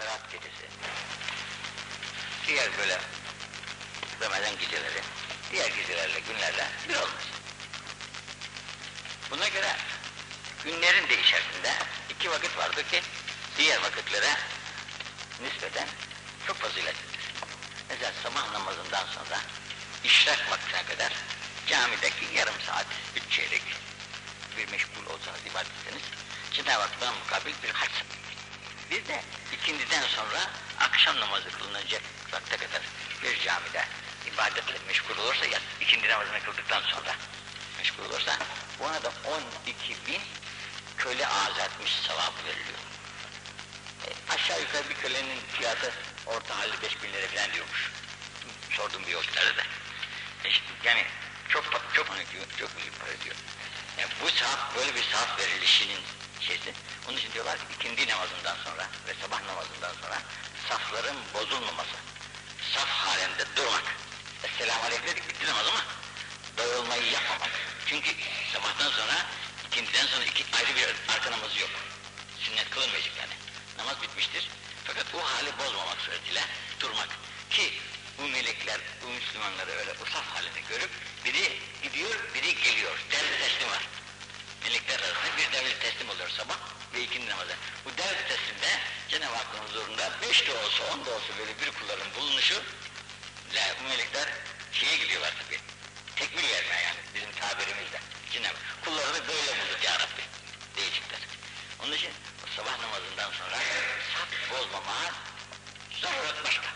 Berat 0.00 0.32
gecesi, 0.32 0.66
diğer 2.46 2.78
böyle 2.78 2.98
Ramazan 4.20 4.58
geceleri, 4.58 5.02
diğer 5.52 5.68
gecelerle 5.68 6.20
günlerle 6.20 6.66
bir 6.88 6.94
olmaz. 6.94 7.24
Buna 9.30 9.48
göre 9.48 9.76
günlerin 10.64 11.08
de 11.08 11.20
içerisinde 11.22 11.72
iki 12.10 12.30
vakit 12.30 12.56
vardır 12.56 12.84
ki 12.84 13.02
diğer 13.58 13.82
vakitlere 13.82 14.36
nispeten 15.42 15.88
çok 16.46 16.56
faziletlidir. 16.56 17.20
Mesela 17.88 18.12
sabah 18.22 18.52
namazından 18.52 19.06
sonra 19.06 19.40
işrak 20.04 20.50
vaktine 20.50 20.82
kadar 20.84 21.12
camideki 21.66 22.24
yarım 22.34 22.60
saat, 22.66 22.86
üç 23.16 23.36
çeyrek 23.36 23.62
bir 24.56 24.68
meşgul 24.68 25.06
olsanız, 25.06 25.40
ibadet 25.50 25.70
etseniz 25.70 26.02
Cenab-ı 26.52 26.80
Hak'tan 26.80 27.14
mukabil 27.14 27.54
bir 27.62 27.70
hac 27.70 27.90
Bir 28.90 29.08
de 29.08 29.22
ikindiden 29.52 30.02
sonra 30.02 30.50
akşam 30.80 31.20
namazı 31.20 31.50
kılınacak 31.50 32.02
vakte 32.32 32.56
kadar 32.56 32.82
bir 33.22 33.40
camide 33.40 33.84
ibadetle 34.34 34.78
meşgul 34.86 35.18
olursa 35.18 35.46
ya 35.46 35.58
ikindi 35.80 36.08
namazını 36.08 36.40
kıldıktan 36.44 36.82
sonra 36.82 37.14
meşgul 37.78 38.04
olursa 38.04 38.38
ona 38.80 39.02
da 39.02 39.12
12 39.66 39.96
bin 40.06 40.20
köle 40.98 41.26
azatmış 41.26 41.90
sevabı 41.90 42.44
veriliyor. 42.46 42.78
E, 44.06 44.32
aşağı 44.34 44.60
yukarı 44.60 44.88
bir 44.88 44.94
kölenin 44.94 45.40
fiyatı 45.52 45.92
orta 46.26 46.58
halde 46.58 46.82
5 46.82 47.02
bin 47.02 47.12
lira 47.12 47.26
falan 47.26 47.52
diyormuş. 47.52 47.90
Sordum 48.70 49.06
bir 49.06 49.12
yolculara 49.12 49.56
da. 49.56 49.62
E, 50.44 50.48
işte 50.48 50.64
yani 50.84 51.04
çok 51.48 51.64
çok, 51.64 51.82
çok 51.94 52.76
büyük 52.76 53.00
para 53.00 53.20
diyor. 53.24 53.36
Yani 53.98 54.10
bu 54.22 54.30
saat 54.30 54.76
böyle 54.76 54.94
bir 54.94 55.02
saat 55.02 55.38
verilişinin 55.38 56.00
şeysi. 56.40 56.74
Onun 57.08 57.16
için 57.16 57.32
diyorlar 57.32 57.58
ki 57.58 57.64
ikindi 57.76 58.08
namazından 58.08 58.56
sonra 58.64 58.88
ve 59.06 59.14
sabah 59.22 59.42
namazından 59.42 59.92
sonra 60.02 60.22
safların 60.68 61.16
bozulmaması. 61.34 61.96
Saf 62.74 62.88
halinde 62.88 63.44
durmak. 63.56 63.84
Esselamu 64.44 64.84
Aleyküm 64.84 65.06
dedik 65.06 65.28
bitti 65.28 65.46
namaz 65.46 65.66
ama 65.66 65.84
dağılmayı 66.58 67.10
yapmamak. 67.12 67.50
Çünkü 67.86 68.10
sabahtan 68.52 68.90
sonra 68.90 69.26
ikindiden 69.66 70.06
sonra 70.06 70.24
iki 70.24 70.44
ayrı 70.56 70.76
bir 70.76 71.14
arka 71.14 71.30
namazı 71.30 71.60
yok. 71.60 71.70
Sünnet 72.38 72.70
kılınmayacak 72.70 73.16
yani. 73.16 73.32
Namaz 73.78 74.02
bitmiştir. 74.02 74.48
Fakat 74.84 75.06
o 75.14 75.18
hali 75.18 75.58
bozmamak 75.58 76.00
suretiyle 76.00 76.42
durmak. 76.80 77.08
Ki 77.50 77.72
bu 78.18 78.22
melekler, 78.28 78.80
bu 79.02 79.08
Müslümanları 79.08 79.70
öyle 79.70 79.90
o 80.02 80.04
saf 80.04 80.26
halinde 80.34 80.60
görüp 80.68 80.90
biri 81.24 81.58
gidiyor, 81.82 82.14
biri 82.34 82.54
geliyor. 82.62 82.98
Devri 83.10 83.38
teslim 83.38 83.70
var. 83.70 83.88
Melekler 84.62 84.98
arasında 84.98 85.36
bir 85.36 85.52
devri 85.52 85.78
teslim 85.78 86.10
oluyor 86.10 86.28
sabah 86.28 86.56
ve 86.94 87.02
ikindi 87.02 87.30
namazı. 87.30 87.54
Bu 87.84 87.90
devri 87.98 88.28
teslimde 88.28 88.80
Cenab-ı 89.08 89.34
Hakk'ın 89.34 89.58
huzurunda 89.68 90.10
beş 90.22 90.46
de 90.46 90.52
olsa, 90.52 90.84
on 90.92 91.04
da 91.06 91.10
olsa 91.10 91.38
böyle 91.38 91.60
bir 91.60 91.70
kulların 91.70 92.14
bulunuşu 92.14 92.62
la, 93.54 93.62
bu 93.80 93.88
melekler 93.88 94.28
şeye 94.72 94.96
gidiyorlar 94.96 95.34
tabii. 95.42 95.60
Tekbir 96.16 96.42
vermeye 96.42 96.82
yani 96.82 96.98
bizim 97.14 97.32
tabirimizle. 97.32 98.00
Cenab-ı 98.32 98.58
kullarını 98.84 99.28
böyle 99.28 99.52
bulduk 99.60 99.84
ya 99.84 99.94
Rabbi 99.94 100.22
diyecekler. 100.76 101.20
Onun 101.84 101.92
için 101.92 102.10
sabah 102.56 102.78
namazından 102.80 103.30
sonra 103.32 103.56
saf 104.14 104.50
bozmamaya 104.50 105.14
zaruret 106.02 106.44
başka. 106.44 106.66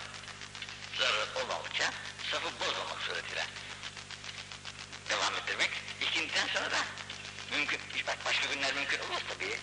Zaruret 0.98 1.37
olmadıkça 1.37 1.90
safı 2.31 2.61
bozmamak 2.61 3.03
suretiyle 3.07 3.46
devam 5.09 5.35
ettirmek. 5.35 5.70
İkinciden 6.00 6.48
sonra 6.48 6.70
da 6.70 6.79
mümkün, 7.50 7.81
bak 8.07 8.18
başka 8.24 8.55
günler 8.55 8.74
mümkün 8.74 8.98
olmaz 8.98 9.22
tabii. 9.29 9.59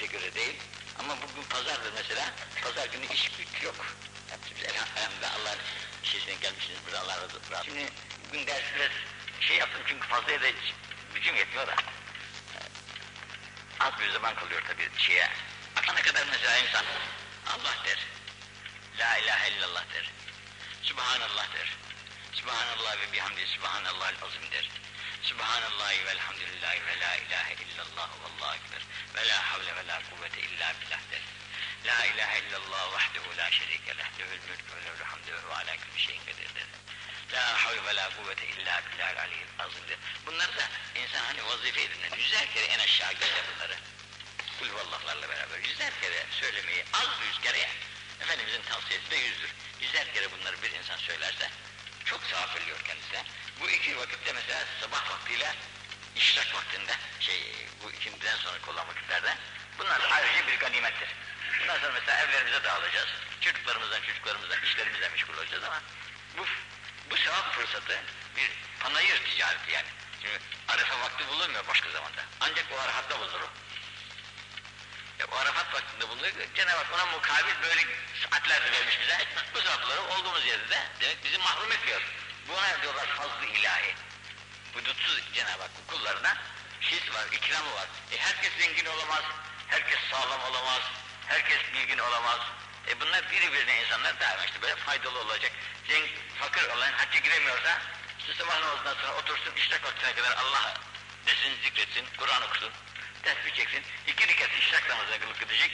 Bize 0.00 0.12
göre 0.12 0.34
değil. 0.34 0.56
Ama 0.98 1.16
bugün 1.22 1.48
pazardır 1.48 1.92
mesela. 1.94 2.32
Pazar 2.62 2.86
günü 2.86 3.06
iş 3.06 3.30
güç 3.30 3.62
yok. 3.62 3.86
Hepsi 4.30 4.56
biz 4.56 4.64
elhamdülillah 4.64 5.34
Allah'ın 5.34 5.58
işesine 6.04 6.34
gelmişsiniz 6.34 6.78
burada 6.86 7.00
Allah 7.00 7.16
razı 7.16 7.36
olsun. 7.36 7.64
Şimdi 7.64 7.86
bugün 8.28 8.46
ders 8.46 8.62
biraz 8.76 8.90
şey 9.40 9.56
yaptım 9.56 9.82
çünkü 9.86 10.08
fazla 10.08 10.28
da 10.28 10.50
gücüm 11.14 11.36
yetmiyor 11.36 11.66
da. 11.66 11.74
Az 13.80 13.92
bir 14.00 14.10
zaman 14.10 14.34
kalıyor 14.34 14.62
tabii 14.68 14.88
şeye. 14.98 15.28
Akşama 15.76 16.02
kadar 16.02 16.26
mesela 16.30 16.58
insan 16.58 16.84
Allah 17.46 17.76
der. 17.84 17.98
La 18.98 19.18
ilahe 19.18 19.50
illallah 19.50 19.84
der. 19.94 20.10
Subhanallah 20.82 21.54
der. 21.54 21.76
Subhanallah 22.32 22.96
ve 23.00 23.12
bihamdi 23.12 23.46
subhanallah 23.46 24.08
azim 24.22 24.50
der. 24.52 24.70
Subhanallah 25.22 25.90
ve 26.06 26.10
elhamdülillah 26.10 26.74
ve 26.74 27.00
la 27.00 27.16
ilahe 27.16 27.54
illallah 27.54 28.08
ve 28.08 28.26
allahu 28.26 28.54
ekber. 28.54 28.82
Ve 29.14 29.28
la 29.28 29.52
havle 29.52 29.76
ve 29.76 29.86
la 29.86 30.02
kuvvete 30.10 30.40
illa 30.40 30.74
billah 30.80 31.02
der. 31.10 31.22
La 31.86 32.06
ilahe 32.06 32.38
illallah 32.38 32.92
vahdehu 32.92 33.36
la 33.36 33.50
şerike 33.50 33.96
leh. 33.98 34.08
Lehül 34.18 34.40
mülk 34.48 34.64
ve 34.72 34.84
lehül 34.84 35.04
hamdü 35.04 35.32
ve 35.32 35.54
ala 35.54 35.76
kulli 35.76 36.00
şeyin 36.06 36.20
kadir 36.20 36.54
der. 36.54 36.68
La 37.32 37.64
havle 37.64 37.84
ve 37.84 37.94
la 37.94 38.10
kuvvete 38.16 38.46
illa 38.46 38.82
billahil 38.86 39.20
aliyyil 39.20 39.52
azim 39.58 39.88
der. 39.88 39.98
Bunlar 40.26 40.56
da 40.56 40.64
insan 40.94 41.24
hani 41.24 41.44
vazife 41.44 41.82
edinen 41.82 42.16
yüzer 42.16 42.52
kere 42.54 42.64
en 42.64 42.78
aşağı 42.78 43.12
gönder 43.12 43.44
bunları. 43.54 43.76
Kul 44.58 44.74
vallahlarla 44.74 45.28
beraber 45.28 45.58
yüzer 45.58 45.92
kere 46.00 46.26
söylemeyi 46.40 46.84
az 46.92 47.08
yüz 47.26 47.40
kere. 47.40 47.68
Efendimizin 48.20 48.62
tavsiyesi 48.62 49.10
de 49.10 49.16
yüzdür. 49.16 49.50
Yüzer 49.80 50.14
kere 50.14 50.32
bunları 50.32 50.62
bir 50.62 50.70
insan 50.70 50.96
söylerse 50.96 51.50
çok 52.04 52.24
sevap 52.24 52.56
veriliyor 52.56 52.78
kendisine. 52.86 53.24
Bu 53.60 53.70
iki 53.70 53.98
vakitte 53.98 54.32
mesela 54.32 54.64
sabah 54.80 55.10
vaktiyle 55.10 55.54
işrak 56.16 56.54
vaktinde 56.54 56.92
şey 57.20 57.54
bu 57.82 57.90
ikindiden 57.90 58.36
sonra 58.36 58.56
olan 58.68 58.88
vakitlerde 58.88 59.36
bunlar 59.78 60.00
ayrıca 60.10 60.46
bir 60.46 60.58
ganimettir. 60.58 61.08
Bundan 61.60 61.78
sonra 61.78 61.92
mesela 61.92 62.18
evlerimize 62.18 62.64
dağılacağız. 62.64 63.08
Çocuklarımızdan, 63.40 64.00
çocuklarımızdan, 64.00 64.62
işlerimizle 64.62 65.08
meşgul 65.08 65.34
olacağız 65.34 65.64
ama 65.64 65.82
bu, 66.38 66.44
bu 67.10 67.16
sevap 67.16 67.54
fırsatı 67.54 68.02
bir 68.36 68.50
panayır 68.80 69.24
ticareti 69.24 69.72
yani. 69.72 69.88
Şimdi 70.22 70.40
Arefe 70.68 71.00
vakti 71.00 71.28
bulunmuyor 71.28 71.66
başka 71.68 71.90
zamanda. 71.90 72.22
Ancak 72.40 72.64
o 72.72 72.80
Arafat'ta 72.80 73.18
bulunur 73.18 73.40
o. 73.40 73.48
E, 75.20 75.24
o 75.24 75.36
Arafat 75.36 75.74
vaktinde 75.74 76.08
bulunuyor. 76.08 76.32
Cenab-ı 76.54 76.76
Hak 76.76 76.92
ona 76.94 77.06
mukabil 77.06 77.62
böyle 77.62 77.82
saatler 78.22 78.72
vermiş 78.72 79.00
bize. 79.00 79.18
Bu 79.54 79.60
sevapları 79.60 80.00
olduğumuz 80.00 80.46
yerde 80.46 80.70
de 80.70 80.78
demek 81.00 81.24
bizi 81.24 81.38
mahrum 81.38 81.72
etmiyor. 81.72 82.02
Buna 82.48 82.82
diyorlar 82.82 83.06
fazlı 83.06 83.46
ilahi. 83.46 83.94
Hudutsuz 84.74 85.20
Cenab-ı 85.34 85.62
Hak 85.62 85.70
kullarına 85.88 86.36
şiz 86.80 87.14
var, 87.14 87.26
ikramı 87.32 87.74
var. 87.74 87.88
E, 88.12 88.16
herkes 88.18 88.52
zengin 88.58 88.86
olamaz, 88.86 89.24
herkes 89.68 89.98
sağlam 90.10 90.40
olamaz, 90.50 90.82
herkes 91.26 91.58
bilgin 91.74 91.98
olamaz. 91.98 92.40
E 92.88 93.00
bunlar 93.00 93.30
birbirine 93.30 93.82
insanlar 93.82 94.20
daima 94.20 94.44
işte 94.44 94.62
böyle 94.62 94.76
faydalı 94.76 95.20
olacak. 95.20 95.52
Zengin, 95.88 96.12
fakir 96.40 96.68
olan 96.68 96.92
hacca 96.92 97.20
giremiyorsa 97.20 97.82
işte 98.18 98.34
sabah 98.34 98.60
namazından 98.60 98.94
sonra 98.94 99.14
otursun 99.14 99.54
işrak 99.56 99.84
vaktine 99.84 100.14
kadar 100.14 100.32
Allah 100.32 100.74
desin, 101.26 101.62
zikretsin, 101.62 102.06
Kur'an 102.18 102.42
okusun, 102.42 102.70
tesbih 103.22 103.54
çeksin. 103.54 103.82
İki 104.06 104.28
rekat 104.28 104.50
işrak 104.58 104.88
namazına 104.88 105.18
kılıp 105.18 105.40
gidecek. 105.40 105.70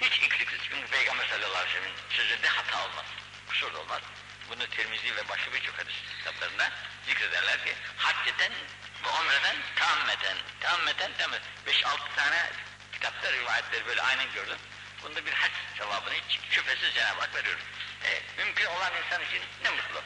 Hiç 0.00 0.22
eksiksiz. 0.22 0.60
Çünkü 0.70 0.86
Peygamber 0.86 1.28
sallallahu 1.28 1.56
aleyhi 1.56 1.76
ve 1.76 1.80
sellem'in 1.80 1.96
sözünde 2.10 2.48
hata 2.48 2.84
olmaz. 2.84 3.04
Kusur 3.48 3.74
da 3.74 3.78
olmaz. 3.80 4.02
Bunu 4.50 4.66
Tirmizi 4.66 5.16
ve 5.16 5.28
başka 5.28 5.52
birçok 5.52 5.78
hadis 5.78 5.94
kitaplarında 6.18 6.70
zikrederler 7.06 7.64
ki 7.64 7.74
hacceten 7.96 8.52
ve 9.04 9.08
umreden 9.08 9.56
tammeten, 9.76 10.36
tammeten, 10.60 11.12
tammeten. 11.18 11.48
Beş 11.66 11.86
altı 11.86 12.14
tane 12.16 12.50
kitapta 12.92 13.32
rivayetleri 13.32 13.86
böyle 13.86 14.02
aynen 14.02 14.32
gördüm. 14.32 14.58
Bunda 15.02 15.26
bir 15.26 15.32
hac 15.32 15.52
sevabını 15.78 16.14
hiç 16.14 16.40
şüphesiz 16.50 16.94
Cenab-ı 16.94 17.20
Hak 17.20 17.34
veriyor. 17.34 17.58
E, 18.04 18.22
mümkün 18.38 18.66
olan 18.66 18.92
insan 19.04 19.22
için 19.22 19.42
ne 19.62 19.70
mutlu. 19.70 20.02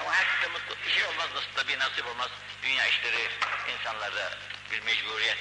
Ama 0.00 0.14
herkese 0.14 0.52
mutlu. 0.52 0.76
Bir 0.86 0.92
şey 0.92 1.04
olmaz 1.04 1.28
nasıl 1.34 1.48
tabii 1.56 1.78
nasip 1.78 2.06
olmaz. 2.06 2.30
Dünya 2.62 2.86
işleri 2.86 3.28
insanlarda 3.74 4.38
bir 4.70 4.82
mecburiyet 4.82 5.38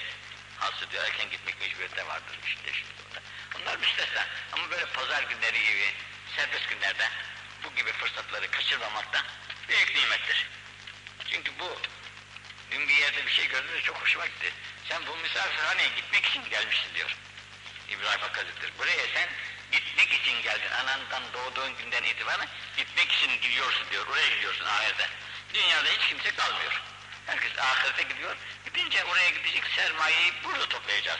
hasıl 0.59 0.89
diyor. 0.89 1.03
Erken 1.03 1.29
gitmek 1.29 1.59
mecburiyeti 1.59 2.07
vardır 2.07 2.39
işte 2.45 2.71
bunda. 2.99 3.21
Bunlar 3.53 3.77
müstesna. 3.77 4.27
Ama 4.51 4.71
böyle 4.71 4.85
pazar 4.85 5.23
günleri 5.23 5.59
gibi 5.59 5.93
serbest 6.35 6.69
günlerde 6.69 7.09
bu 7.63 7.75
gibi 7.75 7.91
fırsatları 7.91 8.51
kaçırmamak 8.51 9.13
da 9.13 9.23
büyük 9.69 9.95
nimettir. 9.95 10.47
Çünkü 11.29 11.59
bu 11.59 11.77
dün 12.71 12.87
bir 12.87 12.95
yerde 12.95 13.25
bir 13.25 13.31
şey 13.31 13.47
gördüm 13.47 13.73
de 13.73 13.81
çok 13.81 14.01
hoşuma 14.01 14.25
gitti. 14.25 14.53
Sen 14.89 15.07
bu 15.07 15.15
misafirhaneye 15.17 15.89
gitmek 15.95 16.25
için 16.25 16.49
gelmişsin 16.49 16.95
diyor. 16.95 17.15
İbrahim 17.89 18.21
Hazretleri. 18.21 18.77
Buraya 18.79 19.07
sen 19.13 19.29
gitmek 19.71 20.13
için 20.13 20.41
geldin. 20.41 20.71
Anandan 20.71 21.23
doğduğun 21.33 21.77
günden 21.77 22.03
itibaren 22.03 22.47
gitmek 22.77 23.11
için 23.11 23.41
gidiyorsun 23.41 23.89
diyor. 23.91 24.07
Oraya 24.07 24.27
gidiyorsun 24.35 24.65
ahirete. 24.65 25.09
Dünyada 25.53 25.89
hiç 25.89 26.07
kimse 26.09 26.35
kalmıyor. 26.35 26.81
Herkes 27.25 27.59
ahirete 27.59 28.03
gidiyor. 28.03 28.35
Gidince 28.65 29.03
oraya 29.03 29.29
gidecek 29.29 29.63
sermayeyi 29.75 30.33
burada 30.43 30.69
toplayacağız. 30.69 31.19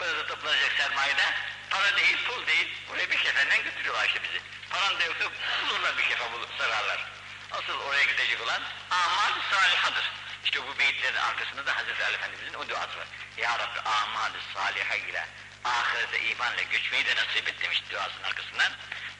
Burada 0.00 0.26
toplanacak 0.26 0.72
sermayede 0.72 1.24
para 1.70 1.96
değil, 1.96 2.16
pul 2.28 2.46
değil. 2.46 2.68
Buraya 2.88 3.10
bir 3.10 3.18
kefenden 3.18 3.64
götürüyorlar 3.64 4.06
işte 4.06 4.22
bizi. 4.22 4.40
Paran 4.72 5.00
da 5.00 5.04
yoksa 5.04 5.24
bulurlar 5.68 5.98
bir 5.98 6.02
kefe 6.02 6.32
bulup 6.32 6.50
sararlar. 6.58 7.06
Asıl 7.50 7.80
oraya 7.80 8.02
gidecek 8.02 8.40
olan 8.40 8.62
amal 8.90 9.32
salihadır. 9.50 10.12
İşte 10.44 10.62
bu 10.66 10.78
beyitlerin 10.78 11.16
arkasında 11.16 11.66
da 11.66 11.76
Hazreti 11.76 12.04
Ali 12.04 12.14
Efendimizin 12.14 12.54
o 12.54 12.68
duası 12.68 12.98
var. 12.98 13.06
Ya 13.36 13.58
Rabbi 13.58 13.80
amal 13.80 14.32
saliha 14.54 14.94
ile 14.94 15.26
ahirete 15.64 16.20
imanla 16.20 16.62
göçmeyi 16.62 17.06
de 17.06 17.16
nasip 17.16 17.48
et 17.48 17.62
demiş 17.62 17.82
duasının 17.90 18.22
arkasından. 18.22 18.72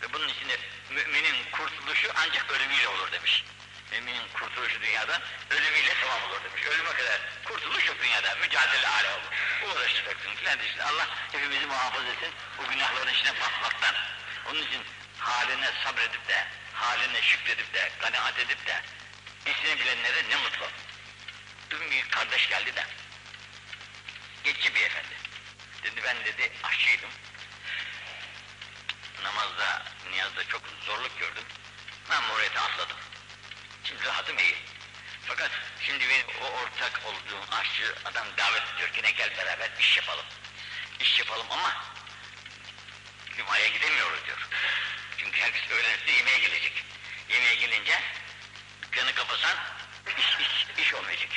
Ve 0.02 0.12
bunun 0.12 0.28
içinde 0.28 0.58
müminin 0.90 1.50
kurtuluşu 1.52 2.08
ancak 2.16 2.50
ölümüyle 2.50 2.88
olur 2.88 3.12
demiş. 3.12 3.44
Müminin 3.92 4.28
kurtuluşu 4.34 4.80
dünyadan 4.82 5.22
ölümüyle 5.50 5.94
tamam 6.00 6.30
olur 6.30 6.44
demiş. 6.44 6.62
Ölüme 6.66 6.92
kadar 6.92 7.20
kurtuluş 7.44 7.86
yok 7.88 7.96
dünyada. 8.02 8.34
Mücadele 8.34 8.86
hali 8.86 9.08
olur. 9.08 9.32
Uğraşacaksın 9.66 10.34
filan 10.34 10.58
Allah 10.88 11.06
hepimizi 11.32 11.66
muhafaza 11.66 12.08
etsin 12.08 12.32
bu 12.58 12.70
günahların 12.70 13.12
içine 13.12 13.40
batmaktan. 13.40 13.94
Onun 14.50 14.62
için 14.62 14.82
haline 15.22 15.70
sabredip 15.84 16.28
de, 16.28 16.46
haline 16.72 17.22
şükredip 17.22 17.74
de, 17.74 17.90
kanaat 17.98 18.38
edip 18.38 18.66
de 18.66 18.82
ismini 19.46 19.80
bilenlere 19.80 20.28
ne 20.28 20.36
mutlu. 20.36 20.66
Dün 21.70 21.90
bir 21.90 22.10
kardeş 22.10 22.48
geldi 22.48 22.76
de, 22.76 22.86
geçici 24.44 24.74
bir 24.74 24.80
efendi. 24.80 25.14
Dedi 25.82 26.00
ben 26.04 26.24
dedi 26.24 26.52
aşçıydım. 26.62 27.10
Namazda, 29.22 29.82
niyazda 30.10 30.48
çok 30.48 30.62
zorluk 30.86 31.18
gördüm. 31.18 31.44
Memuriyete 32.08 32.60
atladım. 32.60 32.96
Şimdi 33.84 34.04
rahatım 34.04 34.38
iyi. 34.38 34.56
Fakat 35.26 35.50
şimdi 35.80 36.08
benim 36.08 36.26
o 36.42 36.44
ortak 36.44 37.00
olduğum 37.04 37.56
aşçı 37.60 37.94
adam 38.04 38.26
davet 38.36 38.62
ediyor. 38.74 38.90
Yine 38.96 39.10
gel 39.10 39.36
beraber 39.36 39.70
iş 39.80 39.96
yapalım. 39.96 40.26
İş 41.00 41.18
yapalım 41.18 41.46
ama 41.50 41.84
Cuma'ya 43.36 43.68
gidemiyoruz 43.68 44.26
diyor. 44.26 44.38
Herkes 45.32 45.70
öğlen 45.70 45.94
üstü 45.94 46.12
yemeğe 46.12 46.38
gelecek. 46.38 46.84
Yemeğe 47.28 47.54
gelince 47.54 48.00
dükkanı 48.82 49.14
kapasan 49.14 49.56
iş, 50.18 50.46
iş, 50.46 50.66
iş 50.78 50.94
olmayacak. 50.94 51.30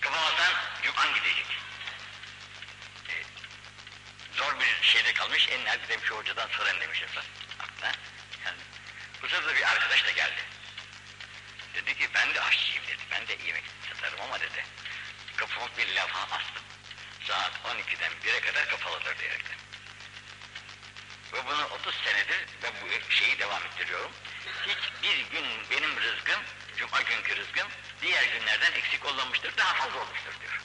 Kapamasan 0.00 0.54
Cuma'an 0.82 1.14
gidecek. 1.14 1.46
Ee, 3.08 3.22
zor 4.36 4.60
bir 4.60 4.82
şeyde 4.82 5.12
kalmış. 5.14 5.48
En 5.50 5.60
nihayet 5.60 5.88
demiş 5.88 6.06
şu 6.08 6.16
hocadan 6.16 6.48
sorayım 6.48 6.80
demiş 6.80 7.02
efendim. 7.02 7.30
Aklına. 7.60 7.92
Yani, 8.44 8.58
bu 9.22 9.28
sırada 9.28 9.56
bir 9.56 9.70
arkadaş 9.72 10.04
da 10.04 10.10
geldi. 10.10 10.42
Dedi 11.74 11.98
ki 11.98 12.08
ben 12.14 12.34
de 12.34 12.40
aşçıyım 12.40 12.86
dedi. 12.86 13.02
Ben 13.10 13.28
de 13.28 13.36
yemek 13.46 13.64
satarım 13.88 14.20
ama 14.20 14.40
dedi. 14.40 14.64
Kapımı 15.36 15.68
bir 15.78 15.94
lafa 15.94 16.36
astım. 16.36 16.62
Saat 17.28 17.52
12'den 17.64 18.12
1'e 18.24 18.40
kadar 18.40 18.68
kapalıdır 18.68 19.18
diyerekten. 19.18 19.65
Ve 21.32 21.46
bunu 21.46 21.64
30 21.64 21.94
senedir 22.04 22.38
ben 22.62 22.72
bu 22.82 23.12
şeyi 23.12 23.38
devam 23.38 23.62
ettiriyorum. 23.62 24.10
Hiçbir 24.66 25.18
gün 25.30 25.44
benim 25.70 26.00
rızkım, 26.00 26.40
cuma 26.76 27.02
günkü 27.02 27.36
rızkım 27.36 27.68
diğer 28.02 28.24
günlerden 28.24 28.72
eksik 28.72 29.04
olmamıştır, 29.04 29.56
daha 29.56 29.74
fazla 29.74 29.98
olmuştur 30.00 30.32
diyor. 30.40 30.60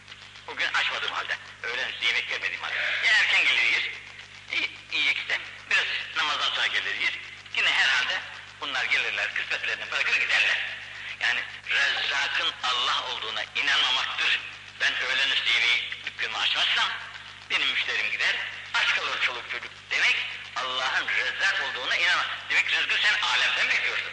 Bugün 0.48 0.74
açmadığım 0.74 1.12
halde, 1.14 1.38
öğlen 1.64 1.90
üstü 1.90 2.06
yemek 2.06 2.32
vermediğim 2.32 2.62
halde. 2.62 2.76
Ya 2.76 3.14
erken 3.14 3.46
gelir 3.46 3.72
yer, 3.72 3.90
yiyeceksen 4.92 5.42
biraz 5.70 5.86
namazdan 6.16 6.56
sonra 6.56 6.68
gelir 6.68 6.96
yer. 6.96 7.14
Yine 7.56 7.70
herhalde 7.70 8.22
bunlar 8.62 8.86
gelirler, 8.86 9.34
kısmetlerini 9.34 9.92
bırakır 9.92 10.20
giderler. 10.20 10.58
Yani 11.20 11.40
Rezzak'ın 11.70 12.54
Allah 12.64 13.04
olduğuna 13.12 13.44
inanmamaktır. 13.56 14.40
Ben 14.82 14.94
öğlen 15.02 15.30
üstü 15.30 15.54
yemeği 15.54 15.84
dükkanımı 16.06 16.38
açmazsam 16.38 16.90
benim 17.50 17.68
müşterim 17.68 18.12
gider, 18.12 18.36
aç 18.74 18.96
kalır 18.96 19.22
çoluk 19.22 19.52
çocuk 19.52 19.72
demek 19.92 20.16
Allah'ın 20.56 21.08
Rezzak 21.08 21.62
olduğuna 21.62 21.96
inanma. 21.96 22.26
Demek 22.50 22.74
rızkı 22.74 22.96
sen 23.02 23.14
alemden 23.22 23.70
bekliyorsun. 23.70 24.12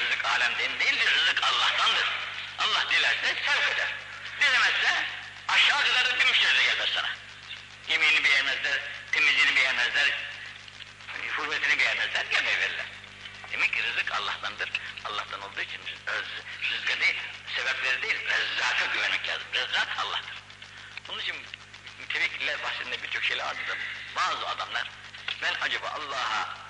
Rızık 0.00 0.24
alemden 0.24 0.80
değildir, 0.80 1.14
rızık 1.14 1.42
Allah'tandır. 1.42 2.06
Allah 2.58 2.84
dilerse 2.90 3.34
sevk 3.46 3.74
eder. 3.74 3.94
Dilemezse 4.40 5.04
aşağı 5.48 5.84
kadar 5.84 6.04
da 6.04 6.18
bir 6.18 6.24
müşteri 6.24 6.58
de 6.58 6.64
gelmez 6.64 6.90
sana. 6.94 7.08
Yemeğini 7.88 8.24
beğenmezler, 8.24 8.80
temizliğini 9.12 9.56
beğenmezler, 9.56 10.10
hürmetini 11.38 11.78
beğenmezler, 11.78 12.24
gelmeyi 12.24 12.58
verirler. 12.58 12.86
Demek 13.52 13.72
ki 13.72 13.82
rızık 13.82 14.12
Allah'tandır. 14.12 14.70
Allah'tan 15.04 15.42
olduğu 15.42 15.60
için 15.60 15.80
rızka 16.72 17.00
değil, 17.00 17.16
sebepleri 17.56 18.02
değil, 18.02 18.16
rezzaka 18.26 18.86
güvenmek 18.86 19.28
lazım. 19.28 19.46
Rezzak 19.54 19.88
Allah'tır. 19.98 20.36
Bunun 21.08 21.18
için 21.18 21.36
mütevekkiller 21.98 22.62
bahsinde 22.62 23.02
birçok 23.02 23.24
şeyler 23.24 23.44
vardır. 23.44 23.78
Bazı 24.16 24.48
adamlar 24.48 24.90
ben 25.42 25.54
acaba 25.60 25.88
Allah'a 25.88 26.66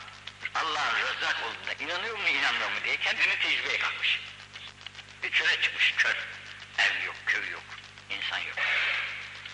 Allah'ın 0.55 0.97
rezzak 0.97 1.37
olduğuna 1.43 1.73
inanıyor 1.73 2.19
mu 2.19 2.29
inanmıyor 2.29 2.71
mu 2.71 2.77
diye 2.85 2.97
kendini 2.97 3.39
tecrübeye 3.39 3.79
kalkmış. 3.79 4.21
Bir 5.23 5.33
çöre 5.33 5.61
çıkmış 5.63 5.95
kör. 5.97 6.17
Ev 6.79 7.05
yok, 7.05 7.17
köy 7.27 7.51
yok, 7.51 7.63
insan 8.11 8.39
yok. 8.39 8.57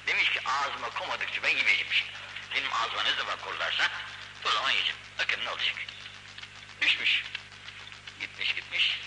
Demiş 0.06 0.30
ki 0.30 0.40
ağzıma 0.46 0.90
komadıkça 0.90 1.42
ben 1.42 1.48
yemeyeceğim 1.48 1.92
şey. 1.92 2.06
Benim 2.54 2.72
ağzıma 2.72 3.02
ne 3.02 3.14
zaman 3.14 3.38
korlarsa 3.38 3.90
o 4.44 4.50
zaman 4.50 4.70
yiyeceğim. 4.70 5.00
Bakın 5.18 5.44
ne 5.44 5.50
olacak. 5.50 5.74
Düşmüş. 6.80 7.24
Gitmiş 8.20 8.54
gitmiş. 8.54 9.00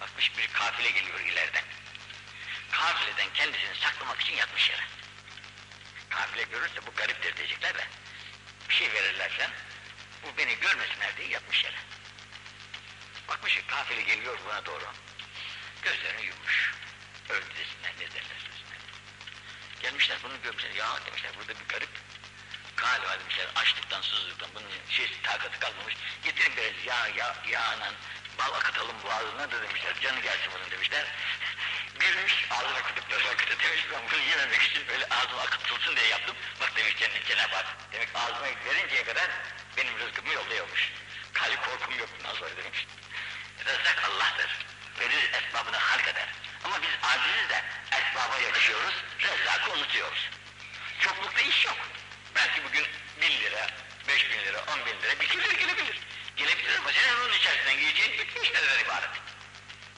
Bakmış 0.00 0.38
bir 0.38 0.46
kafile 0.52 0.90
geliyor 0.90 1.20
ileriden. 1.20 1.64
Kafileden 2.70 3.32
kendisini 3.34 3.74
saklamak 3.74 4.20
için 4.20 4.36
yatmış 4.36 4.70
yere. 4.70 4.82
Kafile 6.10 6.42
görürse 6.42 6.86
bu 6.86 6.94
gariptir 6.96 7.36
diyecekler 7.36 7.74
de 7.74 7.86
bir 8.68 8.74
şey 8.74 8.92
verirler 8.92 9.30
falan. 9.30 9.50
Bu 10.22 10.38
beni 10.38 10.60
görmesinler 10.60 11.16
diye 11.16 11.28
yatmış 11.28 11.64
yere. 11.64 11.76
Bakmış 13.28 13.62
kafile 13.66 14.02
geliyor 14.02 14.38
buna 14.46 14.66
doğru. 14.66 14.84
Gözlerini 15.82 16.26
yummuş. 16.26 16.74
Öldü 17.28 17.46
desinler 17.50 17.92
ne 17.96 18.14
derler 18.14 18.36
desinler. 18.46 18.78
Gelmişler 19.82 20.18
bunu 20.22 20.42
görmüşler. 20.42 20.70
Ya 20.70 21.06
demişler 21.06 21.32
burada 21.38 21.60
bir 21.60 21.68
garip. 21.68 21.90
Galiba 22.76 23.18
demişler 23.20 23.46
açlıktan 23.54 24.00
susuzluktan 24.00 24.50
bunun 24.54 24.70
şeysi 24.88 25.22
takatı 25.22 25.58
kalmamış. 25.60 25.94
Getirin 26.24 26.56
biraz 26.56 26.86
yağ 26.86 27.06
yağ 27.06 27.36
yağla 27.48 27.92
bal 28.38 28.52
akıtalım 28.54 29.02
boğazına 29.04 29.50
da 29.50 29.62
demişler. 29.62 30.00
Canı 30.00 30.20
gelsin 30.20 30.50
bunun 30.54 30.70
demişler. 30.70 31.06
Gülmüş 31.98 32.46
ağzına 32.50 32.78
akıtıp 32.78 33.10
da 33.10 33.30
akıtı 33.30 33.58
demiş 33.58 33.84
ben 33.92 34.00
bunu 34.10 34.20
yememek 34.20 34.62
için 34.62 34.88
böyle 34.88 35.04
ağzıma 35.04 35.42
akıtılsın 35.42 35.96
diye 35.96 36.06
yaptım. 36.06 36.36
Bak 36.76 36.84
demiş 36.84 36.96
Cennet 36.98 37.26
Cenab-ı 37.26 37.56
Hak. 37.56 37.66
Demek 37.92 38.08
ağzıma 38.14 38.46
verinceye 38.66 39.04
kadar 39.04 39.30
benim 39.76 39.98
rızkımı 39.98 40.32
yolluyormuş. 40.32 40.92
Kali 41.32 41.56
korkum 41.56 41.98
yok 41.98 42.08
bundan 42.18 42.34
sonra 42.34 42.56
demiş. 42.56 42.86
Rızak 43.64 44.04
Allah'tır. 44.04 44.66
Verir 45.00 45.32
esbabını 45.32 45.76
halk 45.76 46.08
eder. 46.08 46.28
Ama 46.64 46.82
biz 46.82 46.90
aciziz 47.02 47.48
de 47.48 47.64
esbaba 47.92 48.38
yakışıyoruz, 48.38 48.94
rezzakı 49.20 49.72
unutuyoruz. 49.72 50.30
Çoklukta 51.00 51.40
iş 51.40 51.64
yok. 51.64 51.76
Belki 52.34 52.64
bugün 52.64 52.86
bin 53.20 53.40
lira, 53.40 53.66
beş 54.08 54.30
bin 54.30 54.38
lira, 54.38 54.64
on 54.72 54.86
bin 54.86 55.02
lira 55.02 55.20
bir 55.20 55.28
kere 55.28 55.52
gelebilir. 55.52 55.98
Gelebilir 56.36 56.78
ama 56.78 56.92
senin 56.92 57.20
onun 57.20 57.32
içerisinden 57.32 57.76
giyeceğin 57.76 58.18
bütün 58.18 58.42
işlerden 58.42 58.84
ibaret. 58.84 59.10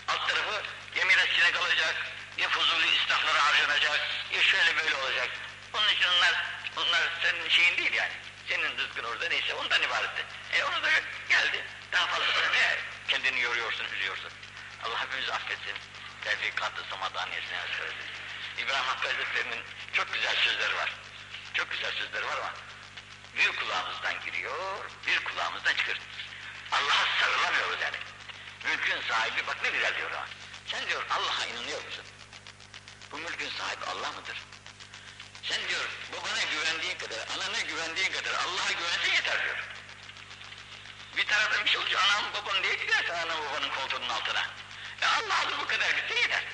Alt 0.09 0.29
tarafı 0.29 0.63
ya 0.99 1.05
mirasçına 1.05 1.53
kalacak, 1.53 1.95
ya 2.37 2.49
fuzuli 2.49 2.97
israflara 2.97 3.45
harcanacak, 3.45 4.01
ya 4.33 4.43
şöyle 4.43 4.77
böyle 4.77 4.95
olacak. 4.95 5.29
Onun 5.73 5.89
için 5.89 6.09
onlar, 6.09 6.45
onlar 6.77 7.03
senin 7.23 7.49
şeyin 7.49 7.77
değil 7.77 7.93
yani. 7.93 8.13
Senin 8.49 8.79
rızkın 8.79 9.05
orada 9.05 9.29
neyse 9.29 9.55
ondan 9.55 9.83
ibaretti. 9.83 10.25
E 10.53 10.65
onu 10.65 10.83
da 10.83 10.91
geldi. 11.29 11.65
Daha 11.93 12.07
fazla 12.07 12.51
ne 12.53 12.77
kendini 13.09 13.41
yoruyorsun, 13.41 13.85
üzüyorsun. 13.85 14.31
Allah 14.85 15.03
hepimizi 15.03 15.33
affetsin. 15.33 15.77
Tevfikatı 16.25 16.83
samadaniyesine 16.91 17.59
söylesin. 17.77 18.11
İbrahim 18.59 18.85
Hakkı 18.85 19.09
Hazretleri'nin 19.09 19.63
çok 19.93 20.15
güzel 20.15 20.37
sözleri 20.37 20.77
var. 20.77 20.93
Çok 21.55 21.71
güzel 21.71 21.93
sözleri 21.93 22.27
var 22.27 22.37
ama 22.39 22.53
bir 23.37 23.57
kulağımızdan 23.57 24.15
giriyor, 24.25 24.85
bir 25.07 25.25
kulağımızdan 25.25 25.75
çıkıyor. 25.75 25.99
Allah'a 26.73 27.21
sarılamıyoruz 27.21 27.81
yani. 27.83 27.97
Mülkün 28.65 29.01
sahibi 29.09 29.47
bak 29.47 29.57
ne 29.63 29.71
güzel 29.71 29.97
diyor 29.97 30.11
ama. 30.11 30.27
Sen 30.67 30.89
diyor 30.89 31.07
Allah'a 31.11 31.47
inanıyor 31.47 31.85
musun? 31.85 32.05
Bu 33.13 33.19
mülkün 33.19 33.51
sahibi 33.51 33.85
Allah 33.85 34.13
mıdır? 34.13 34.37
Sen 35.49 35.69
diyor 35.69 35.89
babana 36.13 36.43
güvendiğin 36.43 36.99
kadar, 36.99 37.19
anana 37.19 37.61
güvendiğin 37.61 38.13
kadar 38.13 38.35
Allah'a 38.35 38.73
güvensen 38.73 39.15
yeter 39.15 39.45
diyor. 39.45 39.57
Bir 41.17 41.27
taraftan 41.27 41.65
bir 41.65 41.71
şey 41.71 41.79
olunca 41.79 41.99
anam 42.01 42.25
babam 42.35 42.63
diye 42.63 42.75
gidersen 42.75 43.15
anam 43.15 43.45
babanın 43.45 43.69
koltuğunun 43.69 44.09
altına. 44.09 44.47
E 45.03 45.07
Allah'a 45.07 45.61
bu 45.61 45.67
kadar 45.67 45.91
gitse 45.91 46.15
yeter. 46.15 46.45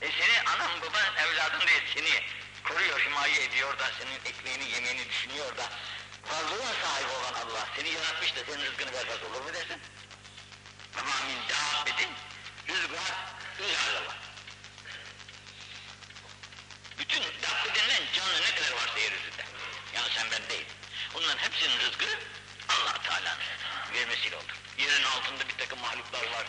E 0.00 0.10
seni 0.12 0.48
anam 0.48 0.80
baban 0.80 1.16
evladın 1.16 1.66
diye 1.66 1.80
seni 1.94 2.24
koruyor, 2.64 3.00
himaye 3.00 3.44
ediyor 3.44 3.78
da 3.78 3.90
senin 3.98 4.20
ekmeğini 4.24 4.70
yemeğini 4.70 5.08
düşünüyor 5.08 5.56
da 5.56 5.68
varlığına 6.30 6.74
sahip 6.82 7.10
olan 7.10 7.34
Allah 7.34 7.66
seni 7.76 7.88
yaratmış 7.88 8.36
da 8.36 8.44
senin 8.44 8.64
rızkını 8.64 8.92
vermez 8.92 9.22
olur 9.22 9.40
mu 9.40 9.54
dersin? 9.54 9.80
Ama 10.98 11.10
min 11.26 11.38
dabbetin 11.48 12.10
rızkına 12.68 13.02
illallah. 13.60 14.21
Bütün 16.98 17.22
dabbe 17.22 17.74
denilen 17.74 18.02
canlı 18.12 18.42
ne 18.42 18.54
kadar 18.54 18.72
varsa 18.72 18.98
yeryüzünde. 18.98 19.44
Yani 19.94 20.08
sen 20.14 20.30
ben 20.30 20.48
değil. 20.48 20.66
Onların 21.14 21.38
hepsinin 21.38 21.78
rızkı 21.80 22.18
allah 22.68 23.02
Teala'nın 23.02 23.38
vermesiyle 23.94 24.36
oldu. 24.36 24.52
Yerin 24.78 25.04
altında 25.04 25.48
bir 25.48 25.58
takım 25.58 25.80
mahluklar 25.80 26.26
var. 26.26 26.46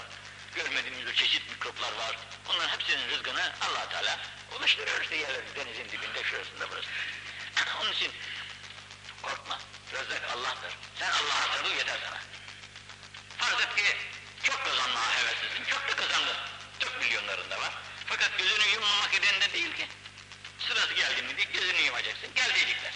Görmediğimiz 0.56 1.08
o 1.08 1.14
çeşit 1.14 1.50
mikroplar 1.50 1.94
var. 1.94 2.18
Onların 2.50 2.70
hepsinin 2.70 3.10
rızkını 3.10 3.52
allah 3.62 3.90
Teala 3.90 4.20
ulaştırıyor 4.58 5.02
işte 5.02 5.16
yerleri 5.16 5.56
denizin 5.56 5.86
dibinde 5.86 6.24
şurasında 6.24 6.70
burası. 6.70 6.90
Onun 7.82 7.92
için 7.92 8.12
korkma. 9.22 9.60
Rızık 9.94 10.22
Allah'tır. 10.36 10.74
Sen 11.00 11.10
Allah'a 11.10 11.54
sarıl 11.54 11.76
yeter 11.76 11.98
sana. 12.06 12.20
Farz 13.38 13.62
et 13.62 13.76
ki 13.76 13.98
çok 14.44 14.66
kazanmaya 14.66 15.20
heveslisin. 15.20 15.64
Çok 15.66 15.88
da 15.88 15.96
kazandın. 15.96 16.38
Çok 16.80 17.00
milyonların 17.00 17.50
da 17.50 17.62
var. 17.62 17.74
Fakat 18.06 18.38
gözünü 18.38 18.68
yummamak 18.74 19.14
edende 19.14 19.54
değil 19.54 19.76
ki. 19.76 19.88
Sırası 20.74 20.94
geldi 20.94 21.22
mi 21.22 21.38
diye 21.38 21.48
gözünü 21.54 21.82
yumacaksın. 21.82 22.30
Gel 22.36 22.54
diyecekler. 22.56 22.92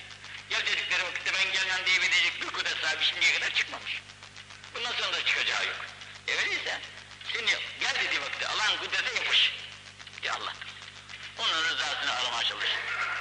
Gel 0.50 0.66
dedikleri 0.66 1.04
vakitte 1.04 1.34
ben 1.34 1.52
gelmem 1.52 1.86
diyebilecek 1.86 2.42
bir 2.42 2.48
kudret 2.48 2.78
sahibi 2.82 3.04
şimdiye 3.04 3.34
kadar 3.34 3.54
çıkmamış. 3.54 4.02
Bundan 4.76 4.92
sonra 4.92 5.14
da 5.14 5.26
çıkacağı 5.26 5.66
yok. 5.66 5.86
E 6.28 6.36
öyleyse 6.36 6.82
seni 7.34 7.52
gel 7.80 7.96
dediği 8.04 8.22
vakitte 8.22 8.48
alan 8.48 8.78
kudrete 8.78 9.16
yapış. 9.16 9.54
Ya 10.24 10.34
Allah'tır. 10.34 10.68
Onun 11.38 11.64
rızasını 11.64 12.12
aramaya 12.12 12.44
çalış. 12.44 12.70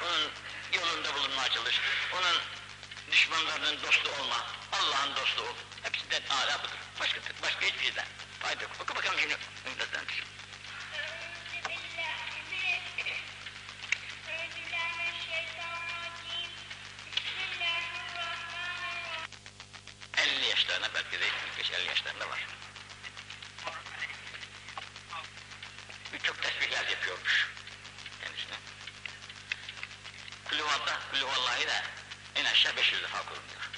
Onun 0.03 0.31
yolunda 0.73 1.15
bulunmaya 1.15 1.49
çalış. 1.49 1.81
Onun 2.13 2.37
düşmanlarının 3.13 3.83
dostu 3.83 4.11
olma. 4.21 4.47
Allah'ın 4.73 5.17
dostu 5.17 5.43
ol. 5.43 5.55
Hepsinden 5.83 6.23
âlâ 6.31 6.59
budur. 6.59 6.79
Başka, 7.01 7.21
başka 7.43 7.67
hiçbir 7.67 7.83
şeyden 7.83 8.07
fayda 8.43 8.63
yok. 8.63 8.73
Oku 8.81 8.97
bakalım 8.97 9.21
şimdi. 9.21 9.37
Ümreden 9.67 10.09
düşün. 10.09 10.25
Elli 20.17 20.47
yaşlarına 20.47 20.95
belki 20.95 21.21
de 21.21 21.29
45-50 21.63 21.89
yaşlarında 21.89 22.29
var. 22.31 22.47
Birçok 26.13 26.43
tesbihler 26.43 26.89
yapıyormuş 26.89 27.49
kendisine. 28.25 28.57
Kulüvallah, 30.45 31.11
kulüvallahi 31.11 31.67
de 31.67 31.83
en 32.35 32.45
aşağı 32.45 32.77
500 32.77 33.03
defa 33.03 33.19
kuruluyor. 33.19 33.71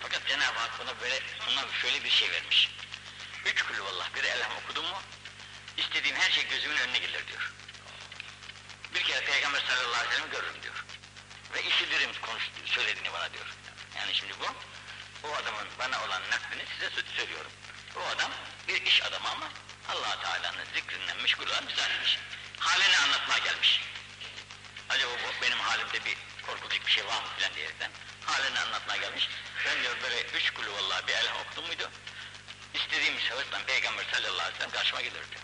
Fakat 0.00 0.28
Cenab-ı 0.28 0.58
Hak 0.58 0.80
ona 0.80 1.00
böyle, 1.00 1.22
ona 1.48 1.72
şöyle 1.82 2.04
bir 2.04 2.10
şey 2.10 2.30
vermiş. 2.30 2.70
Üç 3.44 3.62
kulüvallah, 3.62 4.14
bir 4.14 4.24
elham 4.24 4.56
okudun 4.56 4.84
mu, 4.84 5.02
istediğin 5.76 6.14
her 6.14 6.30
şey 6.30 6.48
gözümün 6.48 6.76
önüne 6.76 6.98
gelir 6.98 7.26
diyor. 7.28 7.52
Bir 8.94 9.02
kere 9.02 9.24
Peygamber 9.24 9.60
sallallahu 9.60 9.94
aleyhi 9.94 10.10
ve 10.10 10.14
sellem 10.14 10.30
görürüm 10.30 10.62
diyor. 10.62 10.84
Ve 11.54 11.62
işitirim 11.62 12.10
konuştu, 12.22 12.52
söylediğini 12.66 13.12
bana 13.12 13.32
diyor. 13.32 13.46
Yani 13.96 14.14
şimdi 14.14 14.32
bu, 14.40 14.46
o 15.28 15.34
adamın 15.34 15.68
bana 15.78 16.04
olan 16.04 16.22
naklini 16.30 16.64
size 16.74 16.86
sö- 16.86 17.16
söylüyorum. 17.16 17.50
O 17.96 18.00
adam 18.00 18.30
bir 18.68 18.82
iş 18.82 19.02
adamı 19.02 19.28
ama 19.28 19.48
allah 19.88 20.18
Olan 21.60 21.68
bir 21.68 21.76
zatmış. 21.76 22.18
Halini 22.58 22.96
anlatmaya 22.96 23.38
gelmiş. 23.38 23.80
Acaba 24.88 25.10
bu 25.10 25.42
benim 25.42 25.58
halimde 25.58 26.04
bir 26.04 26.16
korkulacak 26.46 26.86
bir 26.86 26.92
şey 26.92 27.06
var 27.06 27.22
mı 27.22 27.28
filan 27.36 27.54
diyerekten 27.54 27.90
halini 28.26 28.58
anlatmaya 28.58 29.00
gelmiş. 29.00 29.28
Ben 29.66 29.82
diyor 29.82 29.96
böyle 30.02 30.22
üç 30.22 30.50
kulü 30.50 30.72
vallahi 30.72 31.06
bir 31.06 31.12
elham 31.12 31.36
okudum 31.36 31.66
muydu? 31.66 31.90
İstediğim 32.74 33.20
şahısla 33.20 33.58
Peygamber 33.66 34.04
sallallahu 34.12 34.32
aleyhi 34.32 34.54
ve 34.54 34.58
sellem 34.58 34.70
karşıma 34.70 35.00
gelir 35.00 35.12
diyor. 35.30 35.42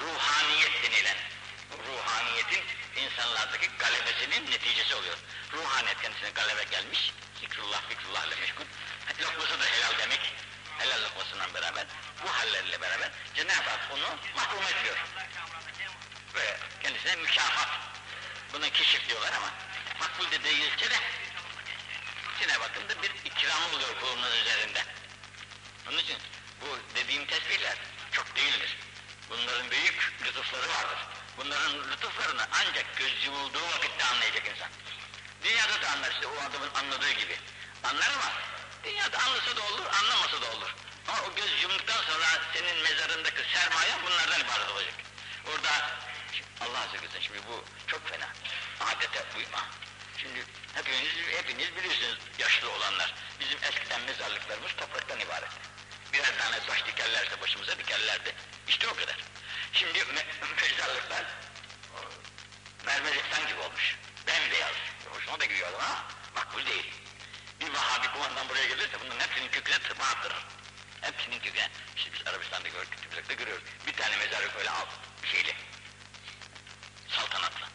Ruhaniyet 0.00 0.82
denilen, 0.82 1.16
ruhaniyetin 1.86 2.64
insanlardaki 2.96 3.68
galebesinin 3.78 4.50
neticesi 4.50 4.94
oluyor. 4.94 5.18
Ruhaniyet 5.52 6.02
kendisine 6.02 6.30
galebe 6.30 6.64
gelmiş, 6.64 7.12
zikrullah, 7.40 7.82
fikrullah 7.88 8.26
ile 8.26 8.34
meşgul. 8.36 8.64
Lokması 9.20 9.60
da 9.60 9.64
helal 9.64 9.98
demek, 9.98 10.20
helal 10.78 11.02
lokmasından 11.02 11.54
beraber, 11.54 11.86
bu 12.24 12.28
hallerle 12.32 12.80
beraber 12.80 13.10
Cenab-ı 13.34 13.70
Hak 13.70 13.80
onu 13.92 14.16
mahrum 14.36 14.62
ediyor. 14.62 14.96
Ve 16.34 16.56
kendisine 16.82 17.16
mükafat. 17.16 17.68
Buna 18.52 18.70
keşif 18.70 19.08
diyorlar 19.08 19.32
ama 19.32 19.50
makbul 20.00 20.30
de 20.30 20.44
değilse 20.44 20.90
de 20.90 20.96
Cenab-ı 22.40 22.88
da 22.88 23.02
bir 23.02 23.10
ikramı 23.24 23.66
oluyor 23.74 24.00
kulunun 24.00 24.32
üzerinde. 24.40 24.84
Onun 25.88 25.98
için 25.98 26.18
bu 26.60 26.78
dediğim 26.96 27.26
tesbihler 27.26 27.76
çok 28.12 28.36
değildir. 28.36 28.76
Bunların 29.30 29.70
büyük 29.70 30.12
lütufları 30.24 30.68
vardır. 30.68 30.98
Bunların 31.36 31.90
lütuflarını 31.90 32.46
ancak 32.52 32.96
göz 32.96 33.24
yumulduğu 33.24 33.66
vakitte 33.66 34.04
anlayacak 34.04 34.48
insan. 34.48 34.68
Dünyada 35.42 35.82
da 35.82 35.88
anlar 35.90 36.10
işte 36.10 36.26
o 36.26 36.40
adamın 36.40 36.70
anladığı 36.74 37.12
gibi. 37.12 37.36
Anlar 37.84 38.10
ama 38.10 38.32
dünyada 38.84 39.18
anlasa 39.18 39.56
da 39.56 39.62
olur, 39.62 39.86
anlamasa 40.00 40.42
da 40.42 40.50
olur. 40.56 40.74
Ama 41.08 41.22
o 41.22 41.34
göz 41.34 41.62
yumduktan 41.62 42.02
sonra 42.02 42.26
senin 42.54 42.82
mezarındaki 42.82 43.42
sermaye 43.54 43.92
bunlardan 44.06 44.40
ibaret 44.40 44.70
olacak. 44.70 44.94
Orada 45.46 45.70
Allah 46.60 46.80
azze 46.80 46.98
ve 47.02 47.20
şimdi 47.20 47.38
bu 47.48 47.64
çok 47.86 48.08
fena. 48.08 48.28
Adete 48.80 49.24
uyma. 49.38 49.64
Şimdi 50.16 50.44
hepiniz, 50.74 51.12
hepiniz 51.36 51.76
biliyorsunuz 51.76 52.18
yaşlı 52.38 52.70
olanlar. 52.70 53.14
Bizim 53.40 53.58
eskiden 53.62 54.00
mezarlıklarımız 54.00 54.72
topraktan 54.76 55.20
ibaret. 55.20 55.50
Birer 56.12 56.38
tane 56.38 56.66
taş 56.66 56.86
dikerlerse 56.86 57.40
başımıza 57.40 57.78
dikerlerdi. 57.78 58.34
İşte 58.68 58.88
o 58.88 58.94
kadar. 58.94 59.16
Şimdi 59.72 60.04
me 60.04 60.26
mezarlıklar 60.62 61.24
mermerlikten 62.86 63.46
gibi 63.46 63.60
olmuş. 63.60 63.96
Bembeyaz. 64.26 64.74
Hoşuma 65.10 65.40
da 65.40 65.44
gidiyor 65.44 65.68
adam 65.68 65.80
ama 65.80 66.04
makbul 66.34 66.66
değil. 66.66 66.92
Bir 67.60 67.74
Vahabi 67.74 68.08
kumandan 68.12 68.48
buraya 68.48 68.66
gelirse 68.66 69.00
bunların 69.00 69.20
hepsinin 69.20 69.48
köküne 69.48 69.78
tırma 69.78 70.04
attırır. 70.04 70.46
Hepsini 71.00 71.42
diyor 71.42 71.54
yani, 71.54 71.70
işte 71.96 72.10
biz 72.12 72.26
Arabistan'da 72.26 72.68
gördük, 72.68 73.02
Tübülak'ta 73.02 73.34
görüyoruz. 73.34 73.64
Bir 73.86 73.92
tane 73.92 74.16
mezar 74.16 74.58
öyle 74.58 74.70
al, 74.70 74.86
bir 75.22 75.28
şeyle. 75.28 75.54
Saltanatla. 77.08 77.68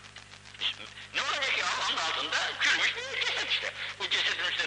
Ne 1.15 1.21
olacak 1.21 1.57
ya, 1.57 1.65
onun 1.89 1.97
altında 1.97 2.37
çürümüş 2.61 2.95
bir 2.95 3.21
ceset 3.21 3.49
işte. 3.49 3.73
Bu 3.99 4.09
cesedin 4.09 4.43
üstüne 4.43 4.64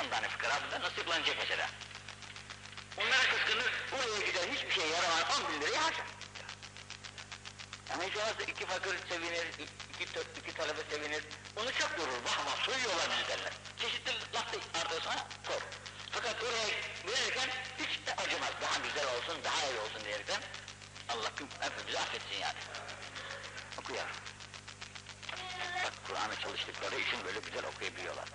5-10 0.00 0.10
tane 0.10 0.28
fıkara 0.28 0.62
bundan 0.64 0.82
nasiplanacak 0.82 1.36
mesela. 1.38 1.66
Onlara 2.98 3.22
kıskanır, 3.30 3.72
oraya 3.92 4.26
gider 4.26 4.48
hiçbir 4.54 4.72
şey 4.72 4.88
yaramaz, 4.90 5.24
10 5.40 5.52
bin 5.52 5.60
lirayı 5.60 5.76
harcar. 5.76 6.06
Ama 7.94 8.02
hiç 8.02 8.16
olmazsa 8.16 8.42
iki 8.42 8.66
fakir 8.66 8.98
sevinir, 9.08 9.46
iki, 9.58 10.04
iki 10.40 10.54
talebe 10.54 10.80
sevinir. 10.90 11.24
Onu 11.56 11.72
çok 11.72 11.98
durur, 11.98 12.24
vah 12.24 12.46
vah 12.46 12.64
soyuyorlar 12.64 13.08
bizi 13.10 13.28
derler. 13.28 13.52
Çeşitli 13.76 14.12
laf 14.34 14.52
da 14.52 14.80
arkasına 14.80 15.26
sor. 15.46 15.62
Fakat 16.10 16.42
oraya 16.42 16.66
verirken 17.06 17.48
hiç 17.78 18.06
de 18.06 18.14
acımaz. 18.14 18.50
Daha 18.62 18.78
güzel 18.78 19.06
olsun, 19.16 19.44
daha 19.44 19.66
iyi 19.66 19.78
olsun 19.78 20.04
diyerekten 20.04 20.40
Allah 21.08 21.32
hepimizi 21.60 21.98
affetsin 21.98 22.38
yani. 22.40 22.58
Oku 23.78 23.92
yavrum. 23.92 24.16
Bak 25.84 25.92
Kur'an'ı 26.06 26.36
çalıştıkları 26.36 26.94
için 26.94 27.24
böyle 27.24 27.38
güzel 27.40 27.64
okuyabiliyorlar. 27.64 28.28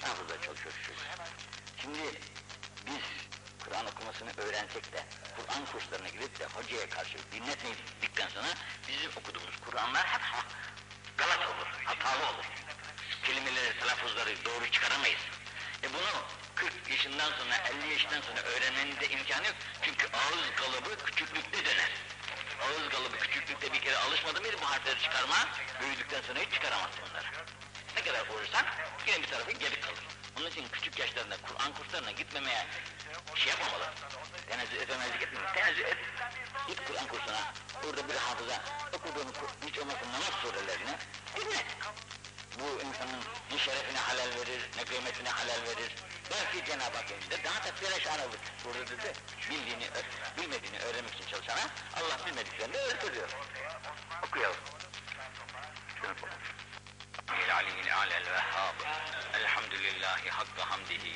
Hafızda 0.00 0.40
çalışıyor 0.40 0.74
şu 0.82 0.86
çocuk. 0.86 1.02
Şimdi 1.82 2.20
biz 2.86 3.04
Kur'an 3.64 3.86
okumasını 3.86 4.30
öğrensek 4.36 4.92
de 4.92 5.04
Kur'an 5.36 5.66
kurslarına 5.66 6.08
gidip 6.08 6.40
de 6.40 6.46
hocaya 6.46 6.88
karşı 6.88 7.18
dinletmedikten 7.32 8.28
sonra 8.28 8.48
bizim 8.88 9.10
okuduğumuz 9.16 9.56
Kur'anlar 9.66 10.06
hep 10.06 10.20
galat 11.18 11.38
olur, 11.38 11.66
hatalı 11.84 12.26
olur. 12.30 12.44
Kelimeleri, 13.24 13.78
telaffuzları 13.78 14.44
doğru 14.44 14.70
çıkaramayız. 14.70 15.20
E 15.82 15.88
bunu 15.92 16.12
40 16.54 16.90
yaşından 16.90 17.30
sonra, 17.30 17.56
50 17.84 17.92
yaşından 17.92 18.20
sonra 18.20 18.40
öğrenmenin 18.40 19.00
de 19.00 19.08
imkanı 19.08 19.46
yok. 19.46 19.56
Çünkü 19.82 20.06
ağız 20.06 20.54
kalıbı 20.56 21.04
küçüklükte 21.04 21.64
döner. 21.64 21.90
Ağız 22.62 22.88
kalıbı 22.88 23.16
küçüklükte 23.18 23.72
bir 23.72 23.80
kere 23.80 23.96
alışmadı 23.96 24.40
mıydı 24.40 24.56
bu 24.62 24.70
harfleri 24.70 25.02
çıkarma, 25.02 25.48
büyüdükten 25.80 26.22
sonra 26.22 26.40
hiç 26.40 26.52
çıkaramazsın 26.52 27.00
bunları. 27.10 27.29
Ne 28.00 28.06
kadar 28.12 28.28
vurursan 28.28 28.64
yine 29.06 29.22
bir 29.22 29.26
tarafı 29.26 29.50
geri 29.50 29.80
kalır. 29.80 29.98
Onun 30.38 30.50
için 30.50 30.68
küçük 30.72 30.98
yaşlarında 30.98 31.36
Kur'an 31.36 31.72
kurslarına 31.74 32.10
gitmemeye 32.10 32.66
şey 33.34 33.52
yapmamalı. 33.52 33.88
Tenezzül 34.48 34.76
etmemezlik 34.76 35.22
etmemeli. 35.22 35.52
Tenezzül 35.54 35.84
et. 35.84 35.96
Git 36.68 36.84
Kur'an 36.86 37.06
kursuna. 37.06 37.52
Orada 37.84 38.08
bir 38.08 38.14
hafıza 38.14 38.62
okuduğunu 38.92 39.32
hiç 39.66 39.78
olmazsa 39.78 40.06
namaz 40.06 40.34
surelerini 40.42 40.94
dinle. 41.36 41.64
Bu 42.60 42.64
insanın 42.64 43.20
ne 43.52 43.58
şerefine 43.58 43.98
halal 43.98 44.30
verir, 44.38 44.62
ne 44.76 44.84
kıymetine 44.84 45.30
halal 45.30 45.62
verir. 45.62 45.94
Belki 46.30 46.66
Cenab-ı 46.66 46.96
Hak 46.96 47.10
elinde 47.10 47.44
daha 47.44 47.64
da 47.64 47.74
perişan 47.80 48.20
olur. 48.20 48.38
Burada 48.64 48.86
dedi, 48.86 49.12
bildiğini, 49.50 49.88
bilmediğini 50.38 50.78
öğrenmek 50.78 51.14
için 51.14 51.26
çalışana 51.30 51.64
Allah 51.96 52.26
bilmediklerini 52.26 52.76
öğretiyor. 52.76 53.28
Okuyalım. 54.22 54.56
Şunu 56.02 56.20
konuş. 56.20 56.59
العلي 57.38 57.80
الأعلى 57.80 58.18
الوهاب. 58.18 58.74
الحمد 59.34 59.74
لله 59.74 60.30
حق 60.30 60.60
حمده 60.60 61.06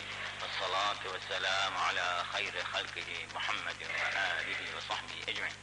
والصلاة 0.43 1.13
والسلام 1.13 1.77
على 1.77 2.25
خير 2.33 2.65
خلقه 2.65 3.27
محمد 3.35 3.77
وآله 3.83 4.77
وصحبه 4.77 5.19
أجمعين. 5.29 5.57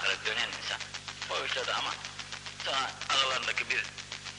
Ankara 0.00 0.26
dönen 0.26 0.48
insan 0.62 0.80
bağışladı 1.30 1.74
ama 1.74 1.94
daha 2.66 2.90
aralarındaki 3.08 3.70
bir 3.70 3.84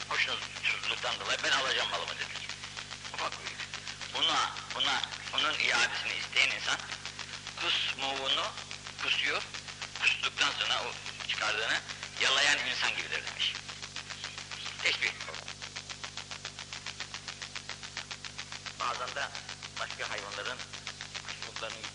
hoşnutsuzluktan 0.09 1.19
dolayı 1.19 1.37
ben 1.43 1.51
alacağım 1.51 1.89
malımı 1.89 2.15
dedi. 2.15 2.33
Ufak 3.13 3.31
büyük. 3.39 3.59
Buna, 4.13 4.51
buna, 4.75 5.01
onun 5.33 5.53
iadesini 5.53 6.13
isteyen 6.19 6.49
insan 6.55 6.77
kusmuğunu 7.61 8.45
kusuyor, 9.03 9.41
kustuktan 10.01 10.51
sonra 10.59 10.83
o 10.83 10.91
çıkardığını 11.27 11.79
yalayan 12.21 12.57
insan 12.67 12.89
gibidir 12.89 13.23
demiş. 13.27 13.53
Teşbih. 14.83 15.11
Bazen 18.79 19.15
de 19.15 19.27
başka 19.79 20.09
hayvanların 20.09 20.57
kusmuklarını 21.27 21.90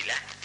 Alhamdulillah 0.00 0.39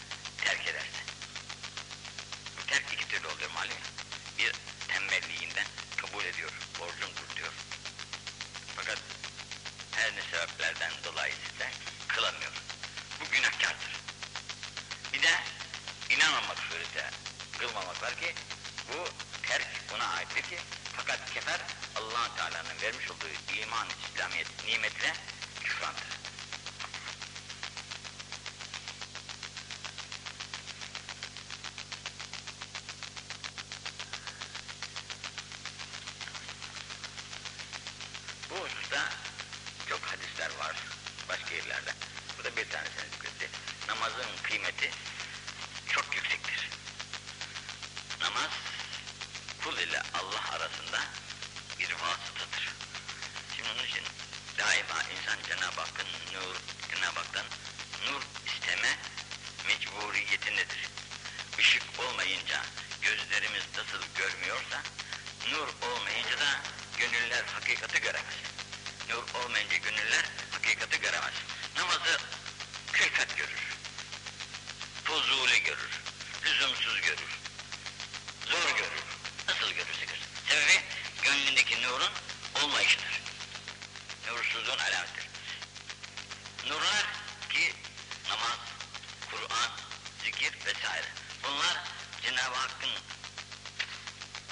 Cenab-ı 92.46 92.60
Hakk'ın 92.60 92.90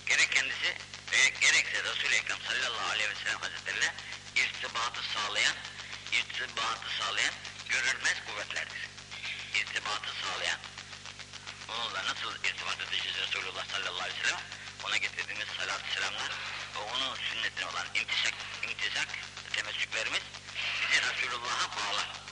gerek 0.05 0.31
kendisi 0.31 0.77
ve 1.11 1.29
gerekse 1.41 1.83
Resul-i 1.83 2.15
Ekrem 2.15 2.37
sallallahu 2.47 2.91
aleyhi 2.91 3.09
ve 3.09 3.15
sellem 3.15 3.39
hazretlerine 3.39 3.93
irtibatı 4.35 5.01
sağlayan, 5.13 5.55
irtibatı 6.11 6.89
sağlayan 6.99 7.33
görünmez 7.69 8.17
kuvvetlerdir. 8.27 8.89
İrtibatı 9.55 10.09
sağlayan. 10.21 10.59
Onunla 11.69 12.03
nasıl 12.05 12.35
irtibat 12.35 12.81
edeceğiz 12.81 13.17
Resulullah 13.17 13.65
sallallahu 13.71 14.03
aleyhi 14.03 14.19
ve 14.19 14.23
sellem? 14.23 14.41
Ona 14.83 14.97
getirdiğimiz 14.97 15.47
salat-ı 15.57 15.93
selamlar 15.93 16.31
ve 16.75 16.79
onun 16.79 17.15
sünnetine 17.15 17.65
olan 17.65 17.87
imtisak, 17.95 18.33
imtisak 18.63 19.07
temessüklerimiz 19.53 20.23
bizi 20.81 21.01
Resulullah'a 21.01 21.67
bağlar. 21.77 22.22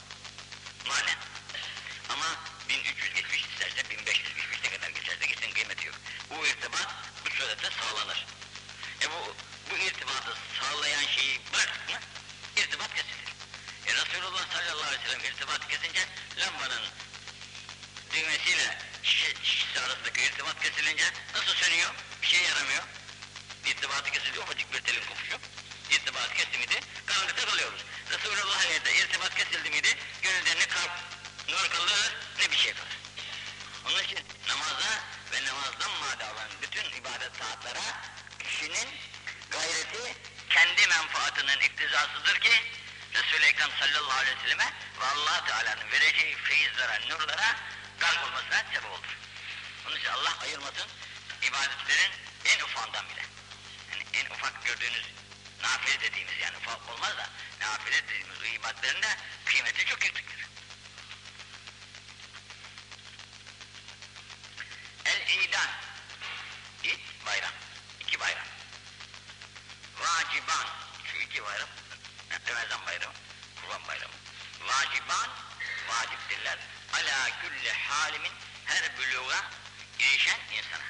derler. 76.44 76.58
Ala 76.92 77.30
külli 77.42 77.72
halimin 77.72 78.32
her 78.66 78.96
büluğa 78.98 79.50
girişen 79.98 80.40
insana. 80.52 80.84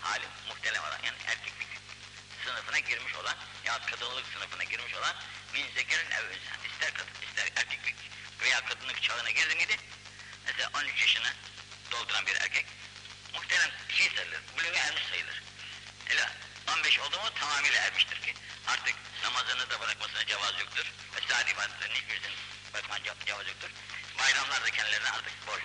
Halim 0.00 0.28
muhtelem 0.48 0.82
olan 0.82 0.98
yani 1.04 1.16
erkeklik 1.26 1.68
sınıfına 2.44 2.78
girmiş 2.78 3.14
olan 3.14 3.36
ya 3.64 3.78
kadınlık 3.86 4.26
sınıfına 4.32 4.64
girmiş 4.64 4.94
olan 4.94 5.16
min 5.54 5.66
zekerin 5.74 6.10
ev 6.10 6.24
insan. 6.24 6.58
İster 6.72 6.94
kadın 6.94 7.12
ister 7.28 7.46
erkeklik 7.56 7.96
veya 8.40 8.64
kadınlık 8.64 9.02
çağına 9.02 9.30
girdi 9.30 9.54
miydi? 9.54 9.76
Mesela 10.46 10.70
13 10.74 11.00
yaşını 11.00 11.32
dolduran 11.90 12.26
bir 12.26 12.36
erkek 12.36 12.66
muhterem 13.34 13.70
şey 13.88 14.10
sayılır, 14.10 14.40
buluğa 14.58 14.80
ermiş 14.80 15.02
sayılır. 15.10 15.42
Öyle 16.10 16.28
15 16.78 17.00
oldu 17.00 17.16
mu 17.16 17.30
tamamıyla 17.34 17.80
ermiştir 17.80 18.22
ki 18.22 18.34
artık 18.66 18.94
namazını 19.24 19.70
da 19.70 19.80
bırakmasına 19.80 20.26
cevaz 20.26 20.60
yoktur. 20.60 20.92
Vesaire 21.16 21.50
ibadetlerinin 21.50 21.94
hiçbirisinin 21.94 22.36
bırakman 22.74 22.98
cevaz 23.26 23.46
yoktur. 23.46 23.70
Bayramlar 24.22 24.62
da 24.64 24.70
kendilerine 24.70 25.08
artık 25.08 25.32
borç 25.46 25.62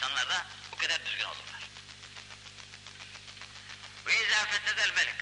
insanlar 0.00 0.28
da 0.28 0.46
o 0.72 0.76
kadar 0.76 1.06
düzgün 1.06 1.24
olurlar. 1.24 1.62
Ve 4.06 4.26
izâ 4.26 4.44
fesedel 4.44 4.90
melik. 4.96 5.14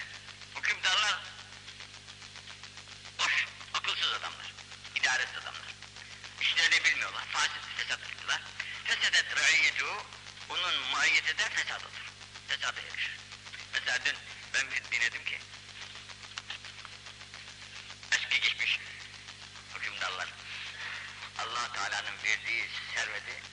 Hükümdarlar 0.57 1.19
boş, 3.19 3.47
akılsız 3.75 4.13
adamlar, 4.13 4.53
idaresiz 4.95 5.37
adamlar. 5.37 5.75
İşlerini 6.41 6.85
bilmiyorlar, 6.85 7.25
fasit, 7.33 7.63
fesat 7.77 8.01
ettiler. 8.01 8.41
Fesedet 8.85 9.37
raiyetu, 9.37 9.87
onun 10.49 10.75
maiyeti 10.93 11.39
de 11.39 11.49
fesat 11.51 11.83
olur. 11.83 12.13
Fesada 12.49 12.81
erişir. 12.81 13.17
Mesela 13.73 13.99
dün 14.05 14.17
ben 14.55 14.71
bir 14.71 14.85
dinledim 14.93 15.25
ki, 15.25 15.39
eski 18.13 18.41
geçmiş 18.41 18.79
hükümdarlar, 19.75 20.29
allah 21.39 21.73
Teala'nın 21.73 22.23
verdiği 22.25 22.69
serveti 22.95 23.48